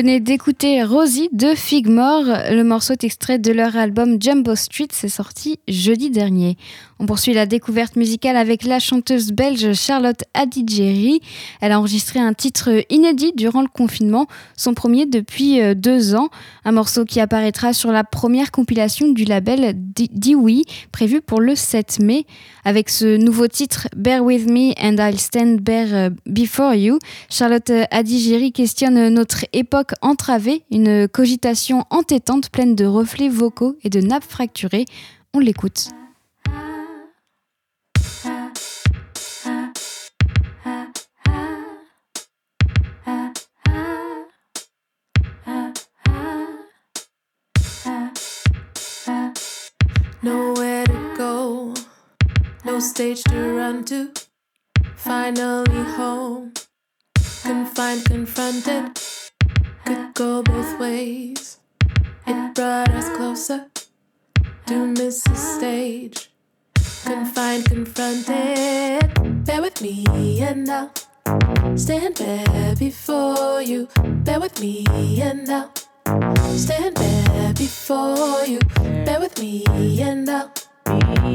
Venez 0.06 0.20
d'écouter 0.20 0.84
Rosie 0.84 1.30
de 1.32 1.56
Figmore. 1.56 2.26
Le 2.52 2.62
morceau 2.62 2.94
est 2.94 3.04
extrait 3.04 3.40
de 3.40 3.52
leur 3.52 3.76
album 3.76 4.22
Jumbo 4.22 4.54
Street, 4.54 4.90
c'est 4.92 5.10
sorti 5.10 5.60
jeudi 5.68 6.12
dernier. 6.12 6.58
On 6.98 7.06
poursuit 7.06 7.34
la 7.34 7.46
découverte 7.46 7.98
musicale 7.98 8.38
avec 8.38 8.64
la 8.64 8.80
chanteuse 8.80 9.34
belge 9.34 9.74
Charlotte 9.74 10.24
Adigéry. 10.34 11.20
Elle 11.60 11.74
a 11.74 11.80
enregistré 11.80 12.22
un 12.22 12.34
titre 12.34 12.86
inédit 12.90 13.34
durant 13.36 13.62
le 13.62 13.68
confinement, 13.68 14.28
son 14.56 14.74
premier 14.74 15.06
depuis 15.06 15.62
euh, 15.62 15.74
deux 15.76 16.16
ans. 16.16 16.30
Un 16.64 16.72
morceau 16.72 17.04
qui 17.04 17.20
apparaîtra 17.20 17.74
sur 17.74 17.92
la 17.92 18.06
première 18.06 18.50
compilation 18.50 19.10
du 19.10 19.26
label 19.26 19.74
Dewey, 19.76 20.62
prévue 20.94 21.20
pour 21.20 21.42
le 21.42 21.56
7 21.56 22.00
mai. 22.00 22.26
Avec 22.64 22.90
ce 22.90 23.18
nouveau 23.18 23.50
titre 23.50 23.90
Bear 23.94 24.24
With 24.24 24.50
Me 24.50 24.72
and 24.82 24.96
I'll 24.98 25.20
Stand 25.20 25.60
Bear 25.60 25.88
euh, 25.92 26.10
Before 26.26 26.76
You, 26.76 27.00
Charlotte 27.30 27.74
Adigéry 27.92 28.54
questionne 28.54 29.10
notre 29.10 29.44
époque 29.52 29.92
entravée, 30.02 30.64
une 30.72 31.10
cogitation 31.10 31.84
entêtante 31.90 32.50
pleine 32.50 32.74
de 32.74 32.86
reflets 32.86 33.28
vocaux 33.28 33.76
et 33.84 33.90
de 33.90 34.00
nappes 34.00 34.24
fracturées. 34.24 34.86
On 35.34 35.40
l'écoute. 35.40 35.90
Stage 52.96 53.24
to 53.26 53.58
run 53.58 53.84
to. 53.84 54.10
Finally 54.96 55.84
home, 55.98 56.54
confined, 57.44 58.06
confronted. 58.06 58.98
Could 59.86 60.14
go 60.14 60.42
both 60.42 60.80
ways. 60.80 61.60
It 62.26 62.56
brought 62.56 62.90
us 62.92 63.10
closer 63.18 63.66
to 64.68 64.88
miss 64.88 65.24
the 65.24 65.36
stage. 65.36 66.32
Confined, 67.04 67.66
confronted. 67.66 69.44
Bear 69.44 69.62
with 69.62 69.82
me 69.82 70.06
and 70.40 70.70
I'll 70.70 71.78
stand 71.78 72.16
bare 72.16 72.76
before 72.78 73.62
you. 73.62 73.90
Bear 74.24 74.40
with 74.40 74.62
me 74.62 74.86
and 75.22 75.50
I'll 75.50 76.58
stand 76.58 76.96
bare 76.96 77.54
before 77.56 78.46
you. 78.46 78.60
Bear 79.04 79.20
with 79.20 79.38
me 79.38 79.66
and 80.02 80.30
I'll 80.30 80.50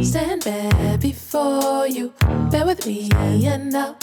stand 0.05 0.45
bare 0.45 0.99
before 0.99 1.87
you. 1.87 2.13
Bear 2.51 2.67
with 2.67 2.87
me 2.87 3.09
and 3.13 3.75
I'll 3.77 3.97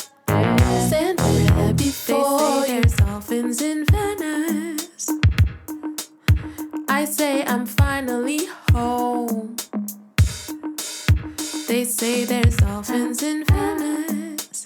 stand 0.88 1.18
bare 1.18 1.74
before 1.74 2.66
you. 2.66 2.82
There's 2.82 2.95
dolphins 2.95 3.62
in 3.62 3.86
Venice. 3.86 5.10
I 6.89 7.06
say 7.06 7.45
I'm 7.45 7.66
finally 7.66 8.48
home. 8.74 9.56
They 11.68 11.84
say 11.84 12.26
there's 12.26 12.58
dolphins 12.58 13.24
in 13.24 13.43
Venice. 13.45 14.66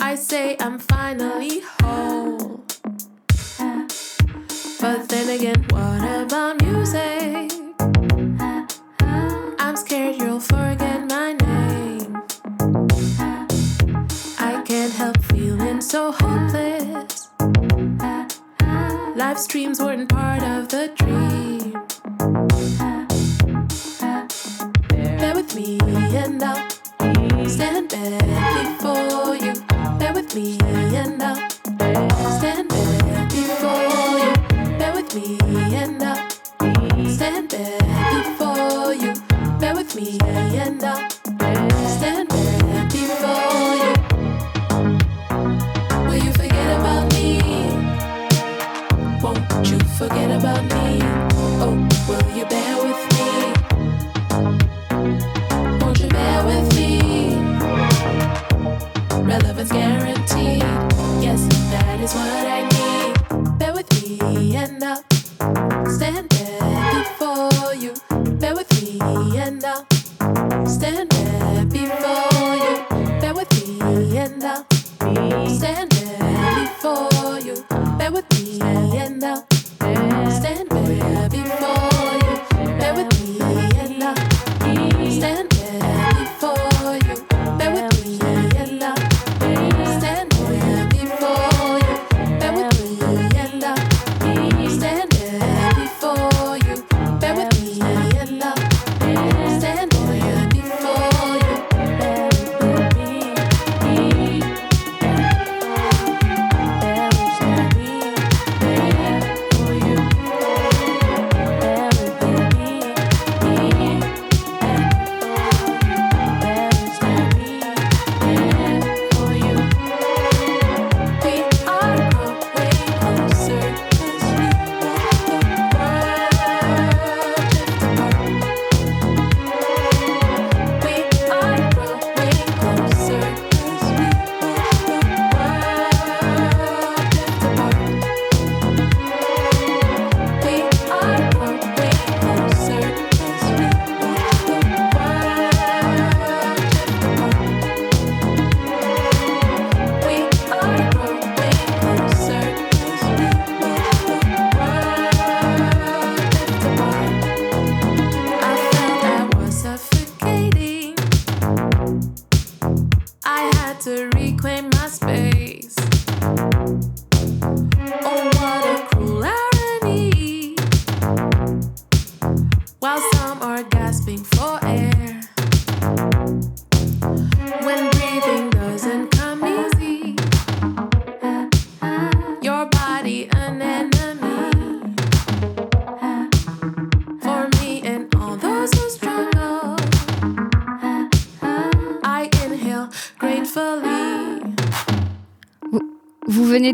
I 0.00 0.14
say 0.14 0.56
I'm 0.60 0.78
finally 0.78 1.60
home. 1.80 2.62
But 4.80 5.08
then 5.08 5.28
again, 5.28 5.66
what 5.70 6.22
about 6.22 6.62
music? 6.62 6.77
Streams 19.48 19.80
weren't 19.80 20.06
part 20.10 20.37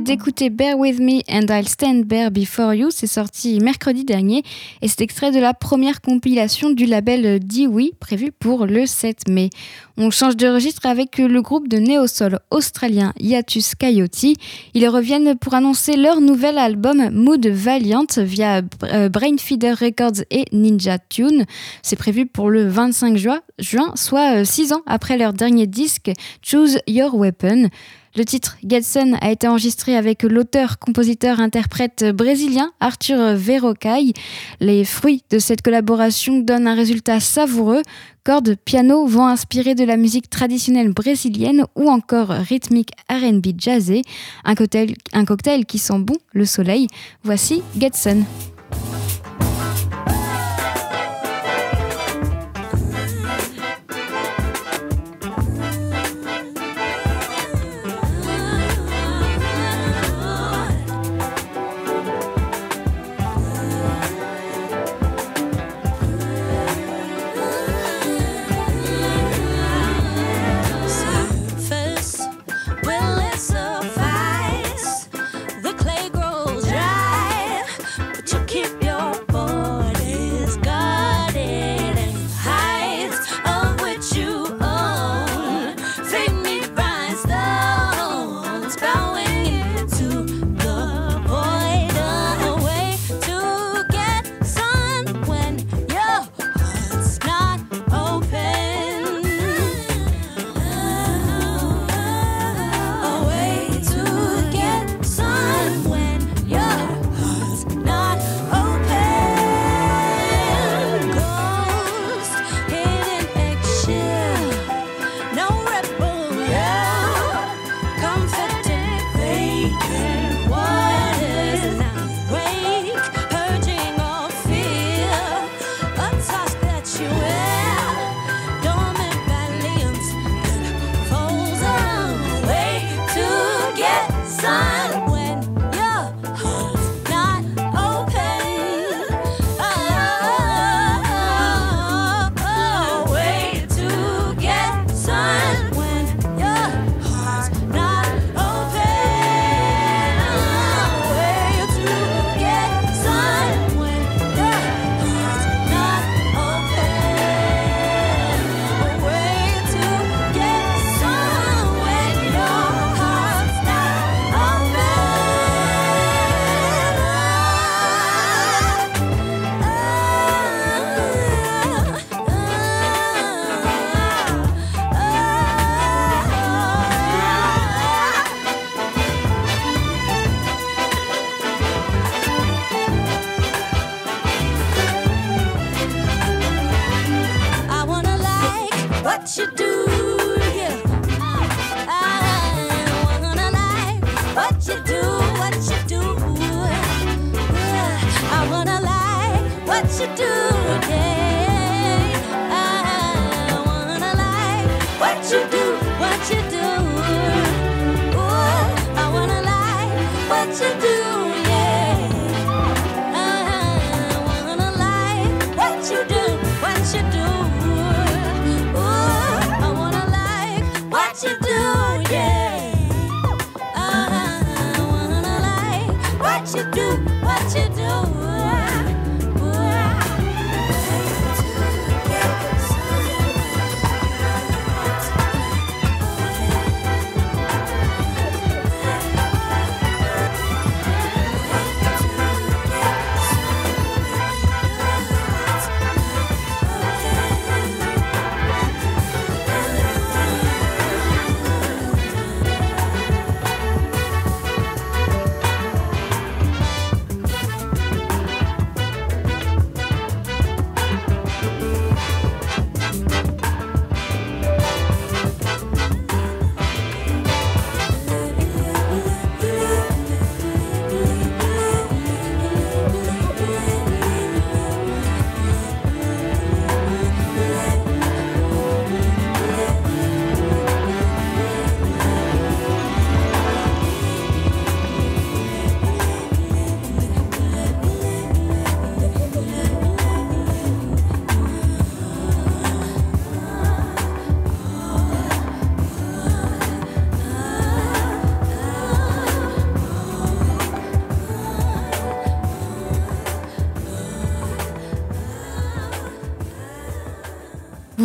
d'écouter 0.05 0.51
Bear 0.51 0.79
With 0.79 1.01
Me 1.01 1.23
and 1.31 1.47
I'll 1.49 1.67
Stand 1.67 2.05
Bear 2.05 2.31
Before 2.31 2.75
You, 2.75 2.91
c'est 2.91 3.07
sorti 3.07 3.59
mercredi 3.59 4.05
dernier 4.05 4.43
et 4.83 4.89
c'est 4.89 5.01
extrait 5.01 5.33
de 5.33 5.39
la 5.39 5.55
première 5.55 6.03
compilation 6.03 6.69
du 6.69 6.85
label 6.85 7.41
Dewey 7.41 7.93
prévu 7.99 8.31
pour 8.31 8.67
le 8.67 8.85
7 8.85 9.29
mai. 9.31 9.49
On 9.97 10.11
change 10.11 10.37
de 10.37 10.47
registre 10.47 10.85
avec 10.85 11.17
le 11.17 11.41
groupe 11.41 11.69
de 11.69 11.79
néo-soul 11.79 12.39
australien 12.51 13.15
Hiatus 13.19 13.75
Coyote. 13.75 14.37
Ils 14.75 14.89
reviennent 14.89 15.39
pour 15.39 15.55
annoncer 15.55 15.97
leur 15.97 16.21
nouvel 16.21 16.59
album 16.59 17.09
Mood 17.11 17.47
Valiant 17.47 18.07
via 18.19 18.61
euh, 18.83 19.09
Brainfeeder 19.09 19.73
Records 19.73 20.23
et 20.31 20.45
Ninja 20.53 20.99
Tune. 20.99 21.47
C'est 21.83 21.97
prévu 21.97 22.27
pour 22.27 22.51
le 22.51 22.69
25 22.69 23.17
juin, 23.17 23.41
juin 23.59 23.93
soit 23.95 24.45
6 24.45 24.75
ans 24.75 24.83
après 24.87 25.17
leur 25.17 25.33
dernier 25.33 25.67
disque 25.67 26.11
Choose 26.43 26.79
Your 26.87 27.15
Weapon. 27.15 27.71
Le 28.17 28.25
titre 28.25 28.57
Getson 28.65 29.17
a 29.21 29.33
été 29.33 29.49
enregistré 29.49 29.97
avec 29.97 30.23
l'auteur, 30.23 30.79
compositeur, 30.79 31.41
interprète 31.41 32.05
brésilien 32.05 32.71
Arthur 32.79 33.35
Verocai. 33.35 34.13
Les 34.61 34.85
fruits 34.85 35.25
de 35.31 35.41
cette 35.41 35.63
collaboration 35.63 36.39
donnent 36.39 36.69
un 36.69 36.77
résultat 36.77 37.19
savoureux. 37.19 37.83
Cordes, 38.23 38.55
piano 38.65 39.05
vont 39.05 39.27
inspirer 39.27 39.75
de 39.75 39.85
la 39.85 39.97
musique 39.97 40.31
traditionnelle 40.31 40.93
brésilienne 40.93 41.65
ou 41.75 41.91
encore 41.91 42.29
rythmique 42.29 42.93
R&B 43.11 43.49
jazzé. 43.59 44.03
Un 44.45 44.55
cocktail, 44.55 44.95
cocktail 45.27 45.67
qui 45.67 45.79
sent 45.79 45.99
bon 45.99 46.17
le 46.33 46.45
soleil. 46.45 46.87
Voici 47.25 47.63
Getson. 47.77 48.23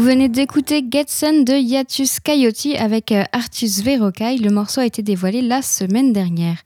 Venez 0.09 0.27
d'écouter 0.27 0.83
Getson 0.89 1.43
de 1.43 1.53
Yatus 1.53 2.19
Coyote 2.19 2.65
avec 2.79 3.11
euh, 3.11 3.25
Artus 3.31 3.83
Verrocaille. 3.83 4.39
Le 4.39 4.49
morceau 4.49 4.81
a 4.81 4.85
été 4.87 5.03
dévoilé 5.03 5.43
la 5.43 5.61
semaine 5.61 6.13
dernière. 6.13 6.57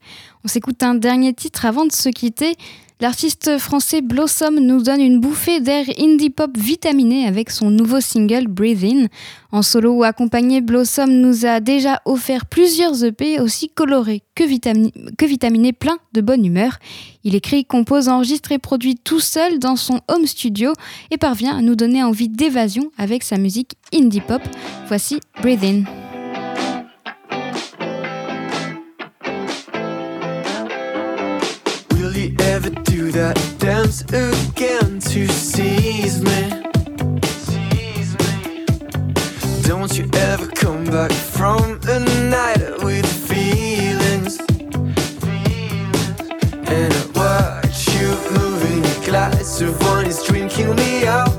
On 0.44 0.48
s'écoute 0.48 0.82
un 0.82 0.94
dernier 0.94 1.34
titre 1.34 1.66
avant 1.66 1.84
de 1.84 1.92
se 1.92 2.08
quitter. 2.08 2.56
L'artiste 3.00 3.58
français 3.58 4.02
Blossom 4.02 4.60
nous 4.60 4.80
donne 4.80 5.00
une 5.00 5.18
bouffée 5.18 5.60
d'air 5.60 5.84
indie 5.98 6.30
pop 6.30 6.56
vitaminé 6.56 7.26
avec 7.26 7.50
son 7.50 7.68
nouveau 7.68 8.00
single 8.00 8.46
Breathe 8.46 8.84
In. 8.84 9.06
En 9.50 9.62
solo 9.62 9.94
ou 9.94 10.04
accompagné, 10.04 10.60
Blossom 10.60 11.10
nous 11.10 11.44
a 11.44 11.58
déjà 11.58 12.00
offert 12.04 12.46
plusieurs 12.46 13.04
EP 13.04 13.40
aussi 13.40 13.68
colorés 13.68 14.22
que, 14.36 14.44
vitami- 14.44 14.92
que 15.18 15.26
vitaminés, 15.26 15.72
plein 15.72 15.98
de 16.12 16.20
bonne 16.20 16.44
humeur. 16.46 16.78
Il 17.24 17.34
écrit, 17.34 17.64
compose, 17.64 18.08
enregistre 18.08 18.52
et 18.52 18.58
produit 18.58 18.94
tout 18.94 19.20
seul 19.20 19.58
dans 19.58 19.76
son 19.76 20.00
home 20.08 20.26
studio 20.26 20.72
et 21.10 21.18
parvient 21.18 21.56
à 21.58 21.62
nous 21.62 21.74
donner 21.74 22.02
envie 22.04 22.28
d'évasion 22.28 22.90
avec 22.96 23.24
sa 23.24 23.38
musique 23.38 23.72
indie 23.92 24.20
pop. 24.20 24.42
Voici 24.86 25.18
Breathe 25.42 25.64
In. 25.64 26.03
That 33.14 33.38
dance 33.58 34.02
again 34.12 34.98
to 34.98 35.28
seize 35.28 36.20
me? 36.20 36.50
Don't 39.62 39.96
you 39.96 40.10
ever 40.14 40.48
come 40.48 40.84
back 40.86 41.12
from 41.12 41.78
a 41.86 42.00
night 42.28 42.82
with 42.82 43.06
feelings? 43.06 44.40
And 46.66 46.92
I 46.92 47.04
watch 47.14 47.94
you 47.94 48.08
moving 48.36 48.84
a 48.84 49.06
glass 49.06 49.60
of 49.60 49.80
wine 49.82 50.06
is 50.06 50.20
drinking 50.24 50.74
me 50.74 51.06
out. 51.06 51.30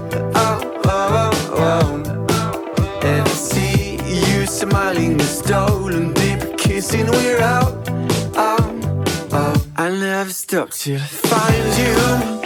And 3.04 3.22
I 3.22 3.28
see 3.28 3.98
you 3.98 4.46
smiling 4.48 5.20
a 5.20 5.24
stolen 5.24 6.14
deep 6.14 6.58
kissing, 6.58 7.08
we're 7.08 7.42
out. 7.42 7.85
Oh, 10.58 10.62
I 10.62 10.64
never 10.64 10.72
stop 10.72 10.72
till 10.72 10.96
I 10.96 11.06
find 11.06 12.40
you 12.40 12.45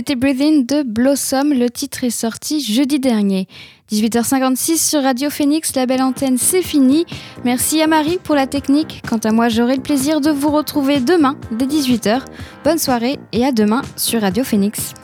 C'était 0.00 0.16
Breathing 0.16 0.64
de 0.64 0.82
Blossom. 0.82 1.52
Le 1.52 1.68
titre 1.68 2.04
est 2.04 2.08
sorti 2.08 2.62
jeudi 2.62 2.98
dernier. 2.98 3.46
18h56 3.92 4.78
sur 4.78 5.02
Radio 5.02 5.28
Phoenix, 5.28 5.74
la 5.74 5.84
belle 5.84 6.00
antenne, 6.00 6.38
c'est 6.38 6.62
fini. 6.62 7.04
Merci 7.44 7.82
à 7.82 7.86
Marie 7.86 8.16
pour 8.16 8.34
la 8.34 8.46
technique. 8.46 9.02
Quant 9.06 9.18
à 9.18 9.30
moi, 9.30 9.50
j'aurai 9.50 9.76
le 9.76 9.82
plaisir 9.82 10.22
de 10.22 10.30
vous 10.30 10.48
retrouver 10.48 11.00
demain 11.00 11.36
dès 11.52 11.66
18h. 11.66 12.22
Bonne 12.64 12.78
soirée 12.78 13.18
et 13.32 13.44
à 13.44 13.52
demain 13.52 13.82
sur 13.96 14.22
Radio 14.22 14.42
Phoenix. 14.42 14.94